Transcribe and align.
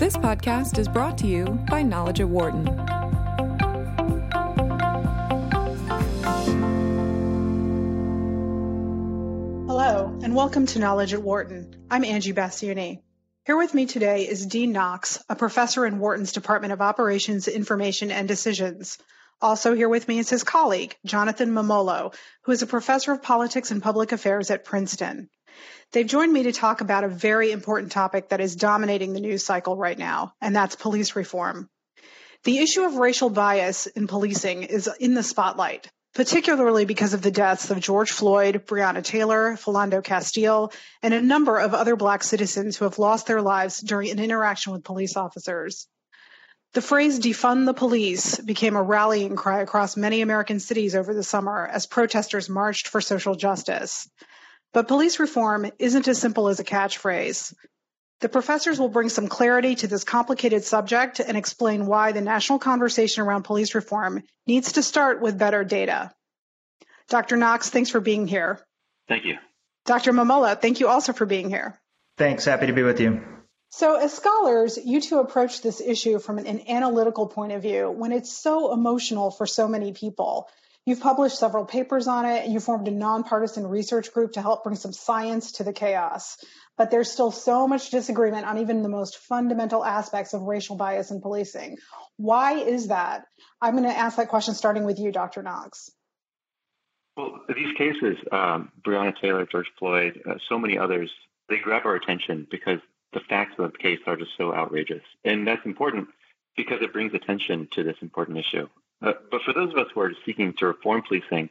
This 0.00 0.16
podcast 0.16 0.78
is 0.78 0.88
brought 0.88 1.18
to 1.18 1.26
you 1.26 1.44
by 1.68 1.82
Knowledge 1.82 2.20
at 2.20 2.28
Wharton. 2.30 2.66
Hello, 9.66 10.18
and 10.22 10.34
welcome 10.34 10.64
to 10.64 10.78
Knowledge 10.78 11.12
at 11.12 11.22
Wharton. 11.22 11.84
I'm 11.90 12.06
Angie 12.06 12.32
Basiouny. 12.32 13.02
Here 13.44 13.58
with 13.58 13.74
me 13.74 13.84
today 13.84 14.26
is 14.26 14.46
Dean 14.46 14.72
Knox, 14.72 15.22
a 15.28 15.36
professor 15.36 15.84
in 15.84 15.98
Wharton's 15.98 16.32
Department 16.32 16.72
of 16.72 16.80
Operations, 16.80 17.46
Information, 17.46 18.10
and 18.10 18.26
Decisions. 18.26 18.96
Also 19.42 19.74
here 19.74 19.90
with 19.90 20.08
me 20.08 20.18
is 20.18 20.30
his 20.30 20.44
colleague, 20.44 20.96
Jonathan 21.04 21.50
Mummolo, 21.50 22.14
who 22.44 22.52
is 22.52 22.62
a 22.62 22.66
professor 22.66 23.12
of 23.12 23.22
politics 23.22 23.70
and 23.70 23.82
public 23.82 24.12
affairs 24.12 24.50
at 24.50 24.64
Princeton. 24.64 25.28
They've 25.92 26.06
joined 26.06 26.32
me 26.32 26.44
to 26.44 26.52
talk 26.52 26.80
about 26.80 27.04
a 27.04 27.08
very 27.08 27.50
important 27.50 27.92
topic 27.92 28.28
that 28.28 28.40
is 28.40 28.54
dominating 28.54 29.12
the 29.12 29.20
news 29.20 29.44
cycle 29.44 29.76
right 29.76 29.98
now, 29.98 30.34
and 30.40 30.54
that's 30.54 30.76
police 30.76 31.16
reform. 31.16 31.68
The 32.44 32.58
issue 32.58 32.84
of 32.84 32.94
racial 32.94 33.28
bias 33.28 33.86
in 33.86 34.06
policing 34.06 34.62
is 34.62 34.88
in 35.00 35.14
the 35.14 35.22
spotlight, 35.22 35.90
particularly 36.14 36.84
because 36.84 37.12
of 37.12 37.22
the 37.22 37.30
deaths 37.30 37.70
of 37.70 37.80
George 37.80 38.12
Floyd, 38.12 38.64
Breonna 38.66 39.04
Taylor, 39.04 39.56
Philando 39.56 40.02
Castile, 40.02 40.72
and 41.02 41.12
a 41.12 41.20
number 41.20 41.58
of 41.58 41.74
other 41.74 41.96
Black 41.96 42.22
citizens 42.22 42.76
who 42.76 42.84
have 42.84 42.98
lost 42.98 43.26
their 43.26 43.42
lives 43.42 43.80
during 43.80 44.10
an 44.10 44.18
interaction 44.18 44.72
with 44.72 44.84
police 44.84 45.16
officers. 45.16 45.86
The 46.72 46.82
phrase 46.82 47.18
defund 47.18 47.66
the 47.66 47.74
police 47.74 48.38
became 48.38 48.76
a 48.76 48.82
rallying 48.82 49.34
cry 49.34 49.60
across 49.60 49.96
many 49.96 50.20
American 50.20 50.60
cities 50.60 50.94
over 50.94 51.12
the 51.12 51.24
summer 51.24 51.66
as 51.66 51.86
protesters 51.86 52.48
marched 52.48 52.86
for 52.86 53.00
social 53.00 53.34
justice. 53.34 54.08
But 54.72 54.88
police 54.88 55.18
reform 55.18 55.70
isn't 55.78 56.08
as 56.08 56.18
simple 56.18 56.48
as 56.48 56.60
a 56.60 56.64
catchphrase. 56.64 57.54
The 58.20 58.28
professors 58.28 58.78
will 58.78 58.88
bring 58.88 59.08
some 59.08 59.28
clarity 59.28 59.74
to 59.76 59.86
this 59.86 60.04
complicated 60.04 60.62
subject 60.64 61.20
and 61.20 61.36
explain 61.36 61.86
why 61.86 62.12
the 62.12 62.20
national 62.20 62.58
conversation 62.58 63.24
around 63.24 63.44
police 63.44 63.74
reform 63.74 64.22
needs 64.46 64.72
to 64.72 64.82
start 64.82 65.20
with 65.20 65.38
better 65.38 65.64
data. 65.64 66.12
Dr. 67.08 67.36
Knox, 67.36 67.70
thanks 67.70 67.90
for 67.90 68.00
being 68.00 68.26
here. 68.26 68.60
Thank 69.08 69.24
you. 69.24 69.38
Dr. 69.86 70.12
Mummolo, 70.12 70.60
thank 70.60 70.80
you 70.80 70.88
also 70.88 71.12
for 71.12 71.26
being 71.26 71.48
here. 71.48 71.80
Thanks. 72.18 72.44
Happy 72.44 72.66
to 72.66 72.72
be 72.72 72.82
with 72.82 73.00
you. 73.00 73.22
So, 73.70 73.96
as 73.96 74.12
scholars, 74.12 74.78
you 74.84 75.00
two 75.00 75.20
approach 75.20 75.62
this 75.62 75.80
issue 75.80 76.18
from 76.18 76.38
an 76.38 76.68
analytical 76.68 77.28
point 77.28 77.52
of 77.52 77.62
view 77.62 77.90
when 77.90 78.12
it's 78.12 78.32
so 78.32 78.72
emotional 78.72 79.30
for 79.30 79.46
so 79.46 79.68
many 79.68 79.92
people. 79.92 80.48
You've 80.86 81.00
published 81.00 81.38
several 81.38 81.66
papers 81.66 82.08
on 82.08 82.24
it, 82.24 82.48
you 82.48 82.58
formed 82.58 82.88
a 82.88 82.90
nonpartisan 82.90 83.66
research 83.66 84.12
group 84.12 84.32
to 84.32 84.42
help 84.42 84.64
bring 84.64 84.76
some 84.76 84.92
science 84.92 85.52
to 85.52 85.64
the 85.64 85.72
chaos. 85.72 86.38
But 86.78 86.90
there's 86.90 87.10
still 87.10 87.30
so 87.30 87.68
much 87.68 87.90
disagreement 87.90 88.46
on 88.46 88.58
even 88.58 88.82
the 88.82 88.88
most 88.88 89.18
fundamental 89.18 89.84
aspects 89.84 90.32
of 90.32 90.42
racial 90.42 90.76
bias 90.76 91.10
in 91.10 91.20
policing. 91.20 91.76
Why 92.16 92.54
is 92.54 92.88
that? 92.88 93.26
I'm 93.60 93.76
going 93.76 93.84
to 93.84 93.96
ask 93.96 94.16
that 94.16 94.28
question 94.28 94.54
starting 94.54 94.84
with 94.84 94.98
you, 94.98 95.12
Dr. 95.12 95.42
Knox. 95.42 95.90
Well, 97.16 97.40
these 97.48 97.76
cases, 97.76 98.16
um, 98.32 98.72
Breonna 98.80 99.14
Taylor, 99.20 99.44
George 99.44 99.70
Floyd, 99.78 100.22
uh, 100.26 100.36
so 100.48 100.58
many 100.58 100.78
others, 100.78 101.10
they 101.50 101.58
grab 101.58 101.84
our 101.84 101.96
attention 101.96 102.46
because 102.50 102.78
the 103.12 103.20
facts 103.28 103.54
of 103.58 103.72
the 103.72 103.78
case 103.78 103.98
are 104.06 104.16
just 104.16 104.30
so 104.38 104.54
outrageous. 104.54 105.02
And 105.24 105.46
that's 105.46 105.66
important 105.66 106.08
because 106.56 106.80
it 106.80 106.92
brings 106.92 107.12
attention 107.12 107.68
to 107.72 107.82
this 107.82 107.96
important 108.00 108.38
issue. 108.38 108.68
Uh, 109.02 109.12
but 109.30 109.42
for 109.42 109.52
those 109.52 109.70
of 109.72 109.78
us 109.78 109.86
who 109.94 110.00
are 110.00 110.12
seeking 110.26 110.52
to 110.54 110.66
reform 110.66 111.02
policing, 111.06 111.48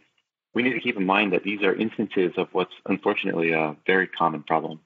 we 0.54 0.64
need 0.64 0.74
to 0.74 0.80
keep 0.80 0.98
in 0.98 1.06
mind 1.06 1.34
that 1.34 1.44
these 1.44 1.62
are 1.62 1.74
instances 1.74 2.34
of 2.38 2.48
what's 2.52 2.74
unfortunately 2.86 3.52
a 3.52 3.76
very 3.86 4.08
common 4.08 4.44
problem. 4.44 4.80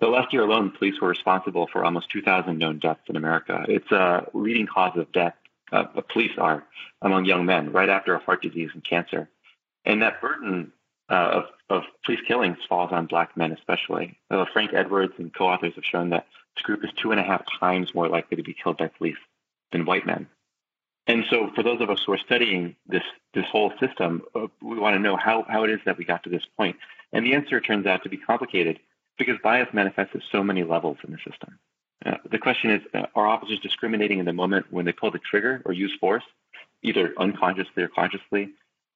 The 0.00 0.08
last 0.08 0.32
year 0.32 0.42
alone, 0.42 0.72
police 0.76 1.00
were 1.00 1.08
responsible 1.08 1.68
for 1.72 1.84
almost 1.84 2.10
2,000 2.10 2.58
known 2.58 2.78
deaths 2.80 3.02
in 3.08 3.16
America. 3.16 3.64
It's 3.68 3.90
a 3.92 4.26
leading 4.34 4.66
cause 4.66 4.96
of 4.96 5.12
death, 5.12 5.34
uh, 5.70 5.84
police 6.12 6.32
are, 6.38 6.64
among 7.02 7.24
young 7.24 7.46
men, 7.46 7.72
right 7.72 7.88
after 7.88 8.18
heart 8.18 8.42
disease 8.42 8.70
and 8.74 8.84
cancer. 8.84 9.28
And 9.84 10.02
that 10.02 10.20
burden 10.20 10.72
uh, 11.08 11.14
of, 11.14 11.44
of 11.70 11.82
police 12.04 12.20
killings 12.26 12.58
falls 12.68 12.90
on 12.92 13.06
black 13.06 13.36
men 13.36 13.52
especially. 13.52 14.18
Uh, 14.30 14.44
Frank 14.52 14.72
Edwards 14.74 15.14
and 15.18 15.32
co-authors 15.32 15.74
have 15.74 15.84
shown 15.84 16.10
that 16.10 16.26
this 16.56 16.62
group 16.62 16.84
is 16.84 16.90
two 17.00 17.12
and 17.12 17.20
a 17.20 17.24
half 17.24 17.44
times 17.60 17.94
more 17.94 18.08
likely 18.08 18.36
to 18.36 18.42
be 18.42 18.54
killed 18.54 18.78
by 18.78 18.88
police 18.88 19.16
than 19.70 19.84
white 19.84 20.06
men. 20.06 20.26
And 21.06 21.24
so, 21.30 21.50
for 21.54 21.62
those 21.62 21.80
of 21.80 21.90
us 21.90 22.00
who 22.06 22.12
are 22.12 22.18
studying 22.18 22.76
this 22.86 23.02
this 23.34 23.46
whole 23.46 23.72
system, 23.80 24.22
uh, 24.34 24.46
we 24.60 24.78
want 24.78 24.94
to 24.94 25.00
know 25.00 25.16
how 25.16 25.44
how 25.48 25.64
it 25.64 25.70
is 25.70 25.80
that 25.84 25.98
we 25.98 26.04
got 26.04 26.22
to 26.24 26.30
this 26.30 26.44
point. 26.56 26.76
And 27.12 27.26
the 27.26 27.34
answer 27.34 27.60
turns 27.60 27.86
out 27.86 28.02
to 28.04 28.08
be 28.08 28.16
complicated 28.16 28.78
because 29.18 29.36
bias 29.42 29.68
manifests 29.72 30.14
at 30.14 30.22
so 30.30 30.42
many 30.42 30.62
levels 30.62 30.98
in 31.04 31.12
the 31.12 31.18
system. 31.18 31.58
Uh, 32.06 32.16
the 32.30 32.38
question 32.38 32.70
is: 32.70 32.82
uh, 32.94 33.06
Are 33.16 33.26
officers 33.26 33.58
discriminating 33.60 34.20
in 34.20 34.26
the 34.26 34.32
moment 34.32 34.66
when 34.70 34.84
they 34.84 34.92
pull 34.92 35.10
the 35.10 35.18
trigger 35.18 35.62
or 35.64 35.72
use 35.72 35.92
force, 36.00 36.24
either 36.82 37.12
unconsciously 37.18 37.82
or 37.82 37.88
consciously? 37.88 38.50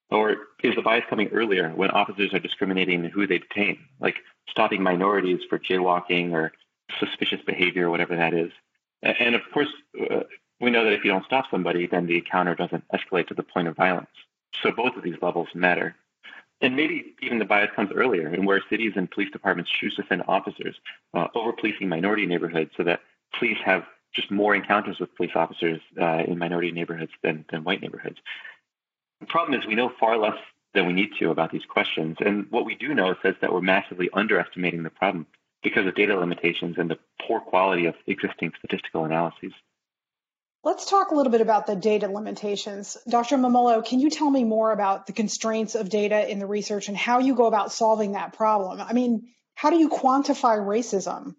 Or 0.08 0.36
is 0.62 0.76
the 0.76 0.82
bias 0.82 1.04
coming 1.10 1.28
earlier 1.28 1.70
when 1.70 1.90
officers 1.90 2.32
are 2.32 2.38
discriminating 2.38 3.04
in 3.04 3.10
who 3.10 3.26
they 3.26 3.38
detain, 3.38 3.80
like 3.98 4.18
stopping 4.48 4.80
minorities 4.80 5.40
for 5.48 5.58
jaywalking 5.58 6.32
or 6.32 6.52
suspicious 7.00 7.40
behavior, 7.44 7.90
whatever 7.90 8.14
that 8.14 8.32
is? 8.32 8.52
And 9.02 9.34
of 9.34 9.42
course, 9.52 9.68
uh, 10.00 10.20
we 10.60 10.70
know 10.70 10.84
that 10.84 10.92
if 10.92 11.04
you 11.04 11.10
don't 11.10 11.24
stop 11.24 11.46
somebody, 11.50 11.86
then 11.86 12.06
the 12.06 12.16
encounter 12.16 12.54
doesn't 12.54 12.84
escalate 12.88 13.28
to 13.28 13.34
the 13.34 13.42
point 13.42 13.68
of 13.68 13.76
violence. 13.76 14.08
So 14.62 14.70
both 14.70 14.96
of 14.96 15.02
these 15.02 15.16
levels 15.20 15.48
matter. 15.54 15.94
And 16.60 16.74
maybe 16.74 17.14
even 17.20 17.38
the 17.38 17.44
bias 17.44 17.70
comes 17.76 17.90
earlier 17.92 18.32
in 18.32 18.46
where 18.46 18.62
cities 18.70 18.92
and 18.96 19.10
police 19.10 19.30
departments 19.30 19.70
choose 19.70 19.94
to 19.96 20.04
send 20.08 20.22
officers 20.26 20.76
uh, 21.12 21.28
over 21.34 21.52
policing 21.52 21.88
minority 21.88 22.24
neighborhoods 22.24 22.70
so 22.76 22.82
that 22.84 23.00
police 23.38 23.58
have 23.64 23.84
just 24.14 24.30
more 24.30 24.54
encounters 24.54 24.98
with 24.98 25.14
police 25.16 25.32
officers 25.34 25.80
uh, 26.00 26.22
in 26.26 26.38
minority 26.38 26.72
neighborhoods 26.72 27.12
than, 27.22 27.44
than 27.50 27.64
white 27.64 27.82
neighborhoods. 27.82 28.16
The 29.20 29.26
problem 29.26 29.58
is 29.58 29.66
we 29.66 29.74
know 29.74 29.92
far 30.00 30.16
less 30.16 30.38
than 30.72 30.86
we 30.86 30.94
need 30.94 31.10
to 31.18 31.30
about 31.30 31.52
these 31.52 31.64
questions. 31.66 32.16
And 32.20 32.46
what 32.50 32.64
we 32.64 32.74
do 32.74 32.94
know 32.94 33.14
says 33.22 33.34
that 33.40 33.52
we're 33.52 33.60
massively 33.60 34.08
underestimating 34.14 34.82
the 34.82 34.90
problem 34.90 35.26
because 35.62 35.86
of 35.86 35.94
data 35.94 36.16
limitations 36.18 36.76
and 36.78 36.90
the 36.90 36.98
poor 37.20 37.40
quality 37.40 37.86
of 37.86 37.94
existing 38.06 38.52
statistical 38.58 39.04
analyses. 39.04 39.52
Let's 40.66 40.84
talk 40.84 41.12
a 41.12 41.14
little 41.14 41.30
bit 41.30 41.42
about 41.42 41.68
the 41.68 41.76
data 41.76 42.08
limitations. 42.08 42.96
Dr. 43.08 43.36
Mummolo, 43.36 43.86
can 43.86 44.00
you 44.00 44.10
tell 44.10 44.28
me 44.28 44.42
more 44.42 44.72
about 44.72 45.06
the 45.06 45.12
constraints 45.12 45.76
of 45.76 45.88
data 45.88 46.28
in 46.28 46.40
the 46.40 46.46
research 46.46 46.88
and 46.88 46.96
how 46.96 47.20
you 47.20 47.36
go 47.36 47.46
about 47.46 47.70
solving 47.70 48.12
that 48.12 48.32
problem? 48.32 48.80
I 48.80 48.92
mean, 48.92 49.28
how 49.54 49.70
do 49.70 49.76
you 49.76 49.88
quantify 49.88 50.58
racism? 50.58 51.36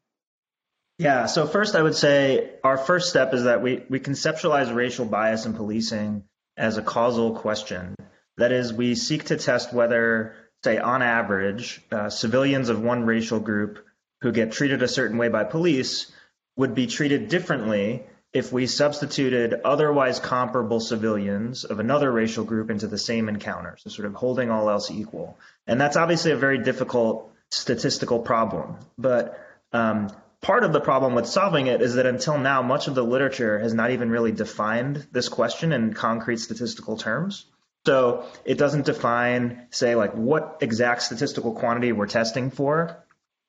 Yeah, 0.98 1.26
so 1.26 1.46
first 1.46 1.76
I 1.76 1.82
would 1.82 1.98
say 1.98 2.52
our 2.64 2.78
first 2.78 3.10
step 3.10 3.34
is 3.34 3.44
that 3.44 3.62
we, 3.62 3.84
we 3.90 4.00
conceptualize 4.00 4.74
racial 4.74 5.04
bias 5.04 5.46
in 5.46 5.56
policing 5.56 6.24
as 6.56 6.78
a 6.78 6.82
causal 6.82 7.36
question. 7.36 7.98
That 8.38 8.54
is, 8.54 8.72
we 8.72 8.96
seek 8.96 9.26
to 9.26 9.36
test 9.36 9.74
whether, 9.74 10.36
say, 10.64 10.78
on 10.78 11.02
average, 11.02 11.82
uh, 11.92 12.10
civilians 12.10 12.70
of 12.70 12.80
one 12.80 13.06
racial 13.06 13.42
group 13.42 13.86
who 14.22 14.32
get 14.32 14.54
treated 14.54 14.84
a 14.84 14.88
certain 14.88 15.18
way 15.18 15.28
by 15.28 15.44
police 15.44 16.10
would 16.56 16.74
be 16.74 16.88
treated 16.88 17.28
differently 17.28 18.06
if 18.38 18.52
we 18.52 18.68
substituted 18.68 19.62
otherwise 19.66 20.20
comparable 20.20 20.80
civilians 20.80 21.64
of 21.64 21.80
another 21.80 22.12
racial 22.12 22.44
group 22.44 22.70
into 22.70 22.88
the 22.88 22.98
same 22.98 23.30
encounter, 23.30 23.76
so 23.80 23.90
sort 23.90 24.06
of 24.06 24.14
holding 24.14 24.52
all 24.52 24.70
else 24.70 24.92
equal. 24.92 25.38
And 25.66 25.82
that's 25.82 25.98
obviously 25.98 26.32
a 26.32 26.38
very 26.38 26.60
difficult 26.60 27.32
statistical 27.50 28.20
problem. 28.20 28.78
But 28.98 29.40
um, 29.74 30.10
part 30.42 30.64
of 30.64 30.72
the 30.72 30.80
problem 30.80 31.16
with 31.16 31.26
solving 31.26 31.68
it 31.68 31.82
is 31.82 31.96
that 31.96 32.06
until 32.06 32.38
now, 32.38 32.62
much 32.62 32.88
of 32.88 32.96
the 32.96 33.04
literature 33.04 33.60
has 33.60 33.74
not 33.74 33.92
even 33.92 34.10
really 34.10 34.32
defined 34.32 35.08
this 35.12 35.30
question 35.30 35.72
in 35.72 35.94
concrete 35.94 36.38
statistical 36.38 36.98
terms. 36.98 37.46
So 37.86 38.26
it 38.44 38.58
doesn't 38.58 38.86
define, 38.86 39.68
say, 39.72 39.96
like 39.96 40.14
what 40.14 40.58
exact 40.62 41.04
statistical 41.04 41.54
quantity 41.54 41.92
we're 41.94 42.08
testing 42.08 42.52
for, 42.52 43.04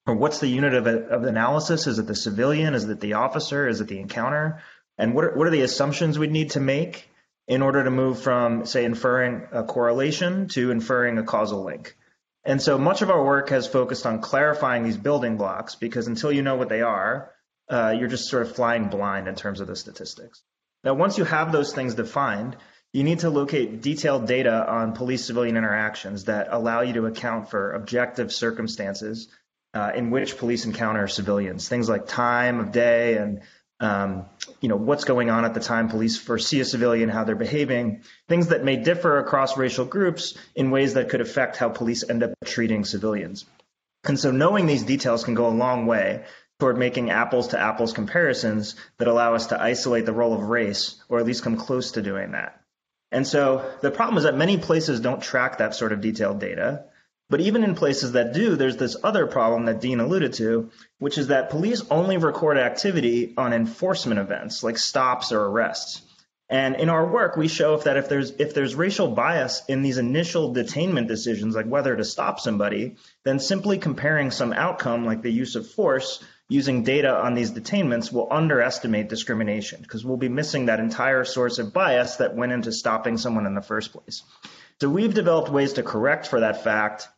or 0.07 0.15
what's 0.15 0.39
the 0.39 0.47
unit 0.47 0.75
of, 0.75 0.87
of 0.87 1.25
analysis? 1.25 1.87
Is 1.87 1.99
it 1.99 2.07
the 2.07 2.15
civilian? 2.15 2.75
Is 2.75 2.85
it 2.85 3.01
the 3.01 3.15
officer? 3.15 3.69
Is 3.69 3.81
it 3.81 3.89
the 3.89 3.99
encounter? 3.99 4.63
And 4.99 5.15
what 5.15 5.25
are, 5.25 5.35
what 5.35 5.47
are 5.47 5.51
the 5.51 5.63
assumptions 5.63 6.19
we'd 6.19 6.33
need 6.33 6.51
to 6.51 6.61
make 6.61 7.09
in 7.47 7.63
order 7.63 7.83
to 7.83 7.91
move 7.91 8.21
from, 8.21 8.67
say, 8.67 8.85
inferring 8.85 9.47
a 9.53 9.65
correlation 9.65 10.49
to 10.49 10.71
inferring 10.71 11.17
a 11.17 11.23
causal 11.23 11.65
link. 11.65 11.97
And 12.45 12.61
so 12.61 12.79
much 12.79 13.03
of 13.03 13.11
our 13.11 13.25
work 13.25 13.49
has 13.49 13.67
focused 13.67 14.07
on 14.07 14.21
clarifying 14.21 14.85
these 14.85 14.99
building 14.99 15.37
blocks 15.39 15.75
because 15.75 16.07
until 16.07 16.31
you 16.31 16.43
know 16.43 16.57
what 16.57 16.69
they 16.69 16.83
are, 16.83 17.33
uh, 17.71 17.95
you're 17.99 18.09
just 18.09 18.29
sort 18.29 18.47
of 18.47 18.55
flying 18.55 18.89
blind 18.89 19.29
in 19.29 19.35
terms 19.35 19.61
of 19.61 19.67
the 19.67 19.77
statistics. 19.77 20.43
Now, 20.85 20.95
once 20.95 21.19
you 21.19 21.25
have 21.25 21.53
those 21.53 21.73
things 21.73 21.95
defined, 21.95 22.57
you 22.93 23.03
need 23.03 23.21
to 23.21 23.31
locate 23.31 23.83
detailed 23.83 24.27
data 24.27 24.67
on 24.71 24.93
police 24.93 25.25
civilian 25.25 25.57
interactions 25.57 26.25
that 26.25 26.49
allow 26.51 26.83
you 26.83 26.95
to 26.95 27.07
account 27.07 27.51
for 27.51 27.73
objective 27.73 28.33
circumstances 28.33 29.29
uh, 29.75 29.93
in 29.95 30.11
which 30.11 30.39
police 30.39 30.65
encounter 30.65 31.07
civilians, 31.09 31.69
things 31.69 31.89
like 31.89 32.07
time 32.07 32.61
of 32.61 32.73
day 32.73 33.17
and 33.17 33.43
um, 33.81 34.27
you 34.61 34.69
know, 34.69 34.77
what's 34.77 35.05
going 35.05 35.31
on 35.31 35.45
at 35.45 35.55
the 35.55 35.61
time 35.61 35.89
police 35.89 36.19
first 36.19 36.49
see 36.49 36.61
a 36.61 36.65
civilian, 36.65 37.09
how 37.09 37.25
they're 37.25 37.37
behaving, 37.37 38.03
things 38.29 38.49
that 38.49 38.65
may 38.65 38.77
differ 38.77 39.19
across 39.19 39.57
racial 39.57 39.85
groups 39.85 40.37
in 40.55 40.71
ways 40.71 40.95
that 40.95 41.09
could 41.09 41.21
affect 41.21 41.57
how 41.57 41.69
police 41.69 42.09
end 42.09 42.23
up 42.23 42.33
treating 42.45 42.85
civilians. 42.85 43.45
And 44.05 44.19
so 44.19 44.31
knowing 44.31 44.67
these 44.67 44.83
details 44.83 45.25
can 45.25 45.35
go 45.35 45.47
a 45.47 45.51
long 45.51 45.87
way 45.87 46.25
toward 46.59 46.77
making 46.77 47.11
apples 47.11 47.49
to 47.49 47.59
apples 47.59 47.93
comparisons 47.93 48.75
that 48.99 49.07
allow 49.07 49.35
us 49.35 49.49
to 49.49 49.61
isolate 49.61 50.07
the 50.07 50.13
role 50.13 50.35
of 50.35 50.43
race, 50.43 51.01
or 51.09 51.19
at 51.21 51.27
least 51.27 51.45
come 51.45 51.57
close 51.57 51.93
to 51.93 52.03
doing 52.03 52.33
that. 52.33 52.61
And 53.13 53.27
so 53.27 53.71
the 53.81 53.91
problem 53.91 54.19
is 54.19 54.25
that 54.25 54.37
many 54.37 54.59
places 54.59 55.01
don't 55.01 55.23
track 55.23 55.59
that 55.59 55.75
sort 55.75 55.93
of 55.93 56.01
detailed 56.01 56.41
data. 56.41 56.85
But 57.31 57.43
even 57.43 57.63
in 57.63 57.75
places 57.75 58.13
that 58.13 58.33
do, 58.33 58.57
there's 58.57 58.79
this 58.79 58.97
other 59.05 59.27
problem 59.27 59.67
that 59.67 59.83
Dean 59.83 60.01
alluded 60.01 60.33
to, 60.35 60.71
which 60.99 61.19
is 61.19 61.27
that 61.27 61.51
police 61.51 61.83
only 61.91 62.17
record 62.17 62.57
activity 62.57 63.35
on 63.37 63.53
enforcement 63.53 64.19
events 64.19 64.63
like 64.63 64.79
stops 64.79 65.31
or 65.31 65.45
arrests. 65.45 66.01
And 66.49 66.77
in 66.77 66.89
our 66.89 67.07
work, 67.07 67.37
we 67.37 67.47
show 67.47 67.77
that 67.77 67.99
if 67.99 68.09
there's 68.09 68.31
if 68.39 68.55
there's 68.55 68.75
racial 68.75 69.09
bias 69.09 69.63
in 69.69 69.83
these 69.83 69.99
initial 69.99 70.55
detainment 70.55 71.07
decisions, 71.07 71.55
like 71.55 71.67
whether 71.67 71.95
to 71.95 72.05
stop 72.05 72.41
somebody, 72.41 72.97
then 73.25 73.39
simply 73.39 73.77
comparing 73.77 74.31
some 74.31 74.55
outcome 74.55 75.05
like 75.05 75.21
the 75.21 75.31
use 75.31 75.55
of 75.57 75.71
force 75.71 76.25
using 76.49 76.83
data 76.83 77.15
on 77.15 77.35
these 77.35 77.53
detainments 77.53 78.11
will 78.11 78.29
underestimate 78.31 79.11
discrimination 79.11 79.83
because 79.83 80.03
we'll 80.03 80.17
be 80.17 80.31
missing 80.31 80.67
that 80.67 80.81
entire 80.81 81.25
source 81.27 81.59
of 81.59 81.75
bias 81.75 82.17
that 82.17 82.35
went 82.35 82.53
into 82.53 82.73
stopping 82.73 83.19
someone 83.19 83.45
in 83.45 83.55
the 83.55 83.61
first 83.61 83.93
place. 83.93 84.23
So 84.81 84.89
we've 84.89 85.13
developed 85.13 85.51
ways 85.51 85.75
to 85.75 85.83
correct 85.83 86.29
for 86.29 86.41
that 86.41 86.65
fact 86.65 87.09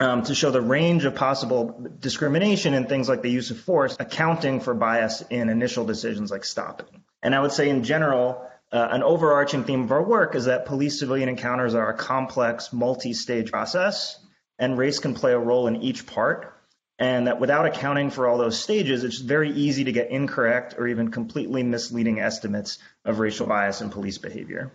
um, 0.00 0.22
to 0.24 0.34
show 0.34 0.50
the 0.50 0.60
range 0.60 1.04
of 1.04 1.14
possible 1.14 1.88
discrimination 2.00 2.74
in 2.74 2.86
things 2.86 3.08
like 3.08 3.22
the 3.22 3.30
use 3.30 3.50
of 3.50 3.58
force, 3.58 3.96
accounting 3.98 4.60
for 4.60 4.74
bias 4.74 5.22
in 5.30 5.48
initial 5.48 5.84
decisions 5.84 6.30
like 6.30 6.44
stopping. 6.44 7.02
And 7.22 7.34
I 7.34 7.40
would 7.40 7.52
say, 7.52 7.70
in 7.70 7.82
general, 7.82 8.46
uh, 8.72 8.88
an 8.90 9.02
overarching 9.02 9.64
theme 9.64 9.82
of 9.82 9.92
our 9.92 10.02
work 10.02 10.34
is 10.34 10.46
that 10.46 10.66
police 10.66 10.98
civilian 10.98 11.28
encounters 11.28 11.74
are 11.74 11.88
a 11.88 11.96
complex, 11.96 12.72
multi 12.72 13.14
stage 13.14 13.50
process, 13.50 14.18
and 14.58 14.76
race 14.76 14.98
can 14.98 15.14
play 15.14 15.32
a 15.32 15.38
role 15.38 15.66
in 15.66 15.76
each 15.82 16.06
part. 16.06 16.52
And 16.98 17.26
that 17.26 17.40
without 17.40 17.66
accounting 17.66 18.10
for 18.10 18.26
all 18.26 18.38
those 18.38 18.58
stages, 18.58 19.04
it's 19.04 19.18
very 19.18 19.50
easy 19.50 19.84
to 19.84 19.92
get 19.92 20.10
incorrect 20.10 20.76
or 20.78 20.88
even 20.88 21.10
completely 21.10 21.62
misleading 21.62 22.20
estimates 22.20 22.78
of 23.04 23.18
racial 23.18 23.46
bias 23.46 23.82
in 23.82 23.90
police 23.90 24.16
behavior. 24.16 24.72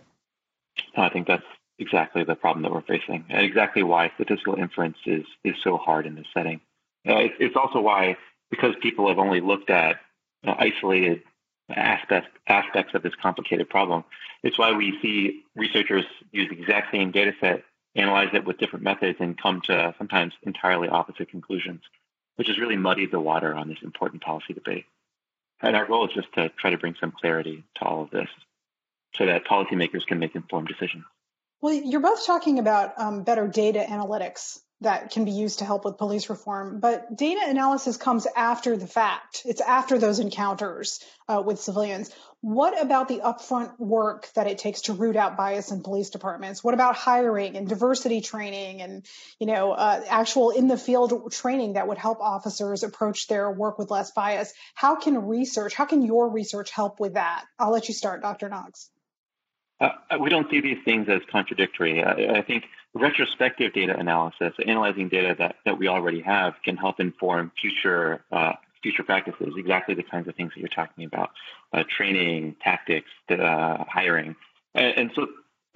I 0.96 1.08
think 1.08 1.26
that's 1.26 1.42
exactly 1.78 2.24
the 2.24 2.34
problem 2.34 2.62
that 2.62 2.72
we're 2.72 2.82
facing, 2.82 3.24
and 3.28 3.44
exactly 3.44 3.82
why 3.82 4.10
statistical 4.14 4.54
inference 4.54 4.98
is 5.06 5.24
is 5.44 5.54
so 5.62 5.76
hard 5.76 6.06
in 6.06 6.14
this 6.14 6.26
setting. 6.34 6.60
Uh, 7.08 7.16
it, 7.16 7.32
it's 7.40 7.56
also 7.56 7.80
why, 7.80 8.16
because 8.50 8.74
people 8.80 9.08
have 9.08 9.18
only 9.18 9.40
looked 9.40 9.70
at 9.70 10.00
uh, 10.46 10.54
isolated 10.58 11.22
aspects 11.68 12.28
aspects 12.46 12.94
of 12.94 13.02
this 13.02 13.14
complicated 13.20 13.68
problem, 13.68 14.04
it's 14.42 14.58
why 14.58 14.72
we 14.72 14.98
see 15.00 15.42
researchers 15.56 16.04
use 16.32 16.48
the 16.48 16.58
exact 16.60 16.92
same 16.92 17.10
data 17.10 17.32
set, 17.40 17.64
analyze 17.94 18.30
it 18.32 18.44
with 18.44 18.58
different 18.58 18.84
methods, 18.84 19.18
and 19.20 19.40
come 19.40 19.60
to 19.62 19.94
sometimes 19.98 20.34
entirely 20.42 20.88
opposite 20.88 21.30
conclusions, 21.30 21.82
which 22.36 22.48
has 22.48 22.58
really 22.58 22.76
muddied 22.76 23.10
the 23.10 23.20
water 23.20 23.54
on 23.54 23.68
this 23.68 23.82
important 23.82 24.22
policy 24.22 24.52
debate. 24.52 24.84
And 25.60 25.76
our 25.76 25.86
goal 25.86 26.08
is 26.08 26.14
just 26.14 26.32
to 26.34 26.48
try 26.50 26.70
to 26.70 26.78
bring 26.78 26.96
some 26.98 27.12
clarity 27.12 27.62
to 27.76 27.84
all 27.84 28.02
of 28.02 28.10
this 28.10 28.28
so 29.14 29.26
that 29.26 29.46
policymakers 29.46 30.06
can 30.06 30.18
make 30.18 30.34
informed 30.34 30.68
decisions. 30.68 31.04
Well, 31.62 31.74
you're 31.74 32.00
both 32.00 32.26
talking 32.26 32.58
about 32.58 32.98
um, 32.98 33.22
better 33.22 33.46
data 33.46 33.86
analytics 33.88 34.58
that 34.80 35.12
can 35.12 35.24
be 35.24 35.30
used 35.30 35.60
to 35.60 35.64
help 35.64 35.84
with 35.84 35.96
police 35.96 36.28
reform, 36.28 36.80
but 36.80 37.16
data 37.16 37.40
analysis 37.46 37.96
comes 37.96 38.26
after 38.34 38.76
the 38.76 38.88
fact. 38.88 39.42
It's 39.44 39.60
after 39.60 39.96
those 39.96 40.18
encounters 40.18 40.98
uh, 41.28 41.40
with 41.46 41.60
civilians. 41.60 42.10
What 42.40 42.82
about 42.82 43.06
the 43.06 43.20
upfront 43.20 43.78
work 43.78 44.28
that 44.34 44.48
it 44.48 44.58
takes 44.58 44.80
to 44.82 44.92
root 44.92 45.14
out 45.14 45.36
bias 45.36 45.70
in 45.70 45.84
police 45.84 46.10
departments? 46.10 46.64
What 46.64 46.74
about 46.74 46.96
hiring 46.96 47.56
and 47.56 47.68
diversity 47.68 48.22
training 48.22 48.82
and 48.82 49.06
you 49.38 49.46
know 49.46 49.70
uh, 49.70 50.02
actual 50.08 50.50
in 50.50 50.66
the 50.66 50.76
field 50.76 51.30
training 51.30 51.74
that 51.74 51.86
would 51.86 51.98
help 51.98 52.18
officers 52.20 52.82
approach 52.82 53.28
their 53.28 53.48
work 53.52 53.78
with 53.78 53.92
less 53.92 54.10
bias? 54.10 54.52
How 54.74 54.96
can 54.96 55.28
research? 55.28 55.74
How 55.74 55.84
can 55.84 56.02
your 56.02 56.28
research 56.28 56.72
help 56.72 56.98
with 56.98 57.14
that? 57.14 57.44
I'll 57.56 57.70
let 57.70 57.86
you 57.86 57.94
start, 57.94 58.20
Dr. 58.20 58.48
Knox. 58.48 58.90
Uh, 59.82 59.90
we 60.20 60.30
don't 60.30 60.48
see 60.48 60.60
these 60.60 60.78
things 60.84 61.08
as 61.08 61.20
contradictory. 61.30 62.04
I, 62.04 62.38
I, 62.38 62.42
think 62.42 62.66
retrospective 62.94 63.72
data 63.72 63.98
analysis, 63.98 64.54
analyzing 64.64 65.08
data 65.08 65.34
that, 65.40 65.56
that 65.64 65.76
we 65.76 65.88
already 65.88 66.20
have, 66.20 66.54
can 66.64 66.76
help 66.76 67.00
inform 67.00 67.50
future 67.60 68.22
uh, 68.30 68.52
future 68.80 69.02
practices. 69.02 69.54
Exactly 69.56 69.96
the 69.96 70.04
kinds 70.04 70.28
of 70.28 70.36
things 70.36 70.52
that 70.54 70.60
you're 70.60 70.68
talking 70.68 71.04
about: 71.04 71.30
uh, 71.72 71.82
training, 71.88 72.54
tactics, 72.62 73.10
uh, 73.28 73.82
hiring, 73.88 74.36
and, 74.76 74.96
and, 74.96 75.10
so 75.16 75.26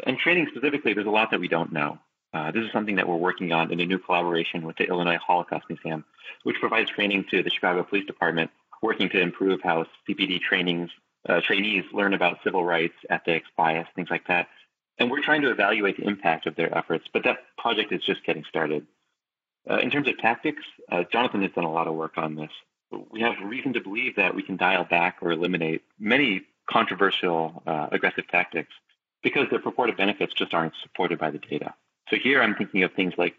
and 0.07 0.17
training 0.19 0.47
specifically. 0.53 0.95
There's 0.95 1.09
a 1.09 1.11
lot 1.11 1.33
that 1.33 1.41
we 1.41 1.49
don't 1.49 1.73
know. 1.73 1.99
Uh, 2.33 2.53
this 2.53 2.63
is 2.63 2.71
something 2.73 2.95
that 2.97 3.09
we're 3.09 3.17
working 3.17 3.51
on 3.51 3.73
in 3.73 3.81
a 3.81 3.87
new 3.87 3.99
collaboration 3.99 4.65
with 4.65 4.77
the 4.77 4.85
Illinois 4.85 5.19
Holocaust 5.19 5.65
Museum, 5.69 6.05
which 6.45 6.57
provides 6.61 6.91
training 6.91 7.25
to 7.33 7.43
the 7.43 7.51
Chicago 7.51 7.83
Police 7.83 8.07
Department, 8.07 8.53
working 8.83 9.09
to 9.09 9.21
improve 9.21 9.63
how 9.63 9.85
CPD 10.09 10.41
trainings 10.41 10.91
uh, 11.29 11.41
trainees 11.41 11.85
learn 11.93 12.15
about 12.15 12.39
civil 12.45 12.65
rights, 12.65 12.95
ethics, 13.11 13.49
bias, 13.57 13.87
things 13.95 14.09
like 14.11 14.27
that. 14.29 14.49
And 14.99 15.11
we're 15.11 15.23
trying 15.23 15.43
to 15.43 15.51
evaluate 15.51 15.97
the 15.99 16.07
impact 16.07 16.47
of 16.47 16.57
their 16.57 16.77
efforts, 16.77 17.07
but 17.13 17.25
that 17.25 17.39
project 17.59 17.93
is 17.93 18.03
just 18.03 18.25
getting 18.25 18.45
started. 18.49 18.87
Uh, 19.69 19.79
in 19.79 19.91
terms 19.91 20.09
of 20.09 20.17
tactics, 20.19 20.63
uh, 20.91 21.05
Jonathan 21.11 21.43
has 21.43 21.51
done 21.53 21.65
a 21.65 21.73
lot 21.73 21.89
of 21.89 21.95
work 21.95 22.17
on 22.17 22.37
this. 22.37 22.51
We 23.11 23.21
have 23.21 23.35
reason 23.45 23.73
to 23.75 23.81
believe 23.81 24.17
that 24.17 24.35
we 24.35 24.43
can 24.43 24.57
dial 24.57 24.85
back 24.85 25.19
or 25.21 25.33
eliminate 25.33 25.83
many 25.99 26.43
controversial 26.71 27.63
uh, 27.67 27.89
aggressive 27.91 28.29
tactics 28.29 28.73
because 29.23 29.49
their 29.51 29.59
purported 29.59 29.97
benefits 29.97 30.33
just 30.35 30.55
aren't 30.55 30.75
supported 30.83 31.19
by 31.19 31.31
the 31.31 31.39
data. 31.39 31.75
So 32.09 32.17
here 32.17 32.41
I'm 32.41 32.55
thinking 32.55 32.85
of 32.85 32.93
things 32.93 33.15
like 33.19 33.35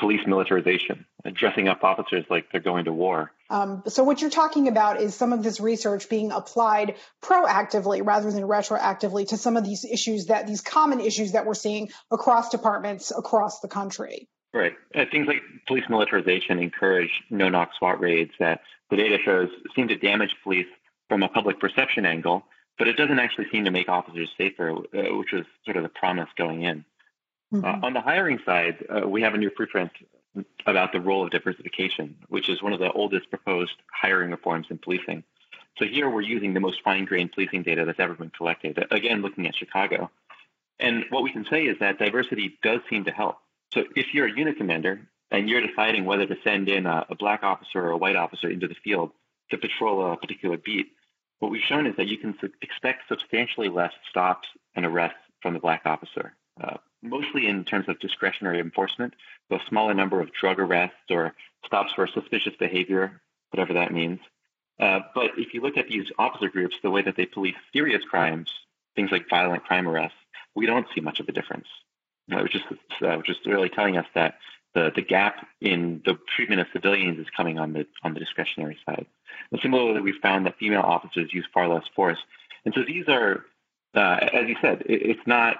police 0.00 0.26
militarization, 0.26 1.06
dressing 1.34 1.68
up 1.68 1.84
officers 1.84 2.24
like 2.30 2.50
they're 2.50 2.60
going 2.60 2.86
to 2.86 2.92
war. 2.92 3.30
Um, 3.50 3.82
so 3.86 4.02
what 4.02 4.20
you're 4.20 4.30
talking 4.30 4.66
about 4.66 5.00
is 5.00 5.14
some 5.14 5.32
of 5.32 5.42
this 5.42 5.60
research 5.60 6.08
being 6.08 6.32
applied 6.32 6.96
proactively 7.22 8.04
rather 8.04 8.30
than 8.30 8.44
retroactively 8.44 9.28
to 9.28 9.36
some 9.36 9.56
of 9.56 9.64
these 9.64 9.84
issues 9.84 10.26
that 10.26 10.46
these 10.46 10.62
common 10.62 11.00
issues 11.00 11.32
that 11.32 11.46
we're 11.46 11.54
seeing 11.54 11.90
across 12.10 12.48
departments 12.48 13.12
across 13.16 13.60
the 13.60 13.68
country. 13.68 14.28
Right. 14.52 14.72
Uh, 14.94 15.04
things 15.12 15.28
like 15.28 15.42
police 15.68 15.84
militarization 15.88 16.58
encourage 16.58 17.10
no-knock 17.30 17.70
SWAT 17.78 18.00
raids 18.00 18.32
that 18.40 18.62
the 18.90 18.96
data 18.96 19.18
shows 19.24 19.48
seem 19.76 19.88
to 19.88 19.96
damage 19.96 20.34
police 20.42 20.66
from 21.08 21.22
a 21.22 21.28
public 21.28 21.60
perception 21.60 22.04
angle, 22.06 22.44
but 22.78 22.88
it 22.88 22.96
doesn't 22.96 23.18
actually 23.18 23.46
seem 23.52 23.64
to 23.66 23.70
make 23.70 23.88
officers 23.88 24.28
safer, 24.38 24.70
uh, 24.70 25.16
which 25.16 25.32
was 25.32 25.44
sort 25.64 25.76
of 25.76 25.82
the 25.82 25.88
promise 25.88 26.28
going 26.36 26.62
in. 26.62 26.84
Mm-hmm. 27.52 27.64
Uh, 27.64 27.86
on 27.86 27.92
the 27.94 28.00
hiring 28.00 28.38
side, 28.44 28.84
uh, 28.88 29.08
we 29.08 29.22
have 29.22 29.34
a 29.34 29.38
new 29.38 29.50
preprint 29.50 29.90
about 30.66 30.92
the 30.92 31.00
role 31.00 31.24
of 31.24 31.30
diversification, 31.30 32.16
which 32.28 32.48
is 32.48 32.62
one 32.62 32.72
of 32.72 32.78
the 32.78 32.92
oldest 32.92 33.28
proposed 33.30 33.74
hiring 33.92 34.30
reforms 34.30 34.66
in 34.70 34.78
policing. 34.78 35.24
So 35.78 35.84
here 35.84 36.08
we're 36.08 36.20
using 36.20 36.54
the 36.54 36.60
most 36.60 36.82
fine-grained 36.82 37.32
policing 37.32 37.62
data 37.62 37.84
that's 37.84 37.98
ever 37.98 38.14
been 38.14 38.30
collected, 38.30 38.84
again, 38.90 39.22
looking 39.22 39.46
at 39.46 39.56
Chicago. 39.56 40.10
And 40.78 41.04
what 41.10 41.22
we 41.22 41.32
can 41.32 41.44
say 41.50 41.64
is 41.64 41.78
that 41.80 41.98
diversity 41.98 42.58
does 42.62 42.80
seem 42.88 43.04
to 43.04 43.10
help. 43.10 43.38
So 43.72 43.84
if 43.96 44.14
you're 44.14 44.26
a 44.26 44.32
unit 44.32 44.56
commander 44.56 45.08
and 45.30 45.48
you're 45.48 45.66
deciding 45.66 46.04
whether 46.04 46.26
to 46.26 46.36
send 46.42 46.68
in 46.68 46.86
a, 46.86 47.06
a 47.08 47.14
black 47.14 47.42
officer 47.42 47.80
or 47.80 47.90
a 47.90 47.96
white 47.96 48.16
officer 48.16 48.48
into 48.48 48.68
the 48.68 48.74
field 48.74 49.10
to 49.50 49.58
patrol 49.58 50.12
a 50.12 50.16
particular 50.16 50.56
beat, 50.56 50.92
what 51.38 51.50
we've 51.50 51.62
shown 51.62 51.86
is 51.86 51.96
that 51.96 52.06
you 52.06 52.18
can 52.18 52.36
su- 52.40 52.52
expect 52.62 53.08
substantially 53.08 53.68
less 53.68 53.92
stops 54.08 54.48
and 54.74 54.84
arrests 54.86 55.18
from 55.42 55.54
the 55.54 55.60
black 55.60 55.82
officer. 55.84 56.34
Uh, 56.60 56.76
mostly 57.02 57.46
in 57.46 57.64
terms 57.64 57.88
of 57.88 57.98
discretionary 57.98 58.60
enforcement, 58.60 59.14
so 59.48 59.56
a 59.56 59.60
smaller 59.68 59.94
number 59.94 60.20
of 60.20 60.32
drug 60.32 60.58
arrests 60.58 60.96
or 61.10 61.34
stops 61.64 61.92
for 61.94 62.06
suspicious 62.06 62.54
behavior, 62.58 63.20
whatever 63.50 63.74
that 63.74 63.92
means. 63.92 64.20
Uh, 64.78 65.00
but 65.14 65.32
if 65.36 65.52
you 65.52 65.60
look 65.60 65.76
at 65.76 65.88
these 65.88 66.06
officer 66.18 66.48
groups, 66.48 66.76
the 66.82 66.90
way 66.90 67.02
that 67.02 67.16
they 67.16 67.26
police 67.26 67.56
serious 67.72 68.02
crimes, 68.04 68.50
things 68.96 69.10
like 69.10 69.28
violent 69.28 69.64
crime 69.64 69.86
arrests, 69.86 70.16
we 70.54 70.66
don't 70.66 70.86
see 70.94 71.00
much 71.00 71.20
of 71.20 71.28
a 71.28 71.32
difference, 71.32 71.66
which, 72.28 72.54
is, 72.54 72.62
uh, 73.02 73.16
which 73.16 73.28
is 73.28 73.36
really 73.46 73.68
telling 73.68 73.96
us 73.96 74.06
that 74.14 74.38
the, 74.74 74.90
the 74.94 75.02
gap 75.02 75.46
in 75.60 76.00
the 76.04 76.18
treatment 76.34 76.60
of 76.60 76.66
civilians 76.72 77.18
is 77.18 77.26
coming 77.36 77.58
on 77.58 77.72
the 77.72 77.86
on 78.02 78.14
the 78.14 78.20
discretionary 78.20 78.78
side. 78.86 79.06
And 79.50 79.60
similarly, 79.60 80.00
we 80.00 80.12
found 80.12 80.46
that 80.46 80.58
female 80.58 80.82
officers 80.82 81.32
use 81.32 81.46
far 81.52 81.68
less 81.68 81.84
force. 81.94 82.18
And 82.64 82.72
so 82.74 82.82
these 82.84 83.08
are, 83.08 83.44
uh, 83.94 84.28
as 84.32 84.48
you 84.48 84.56
said, 84.60 84.82
it, 84.82 85.02
it's 85.02 85.26
not 85.26 85.56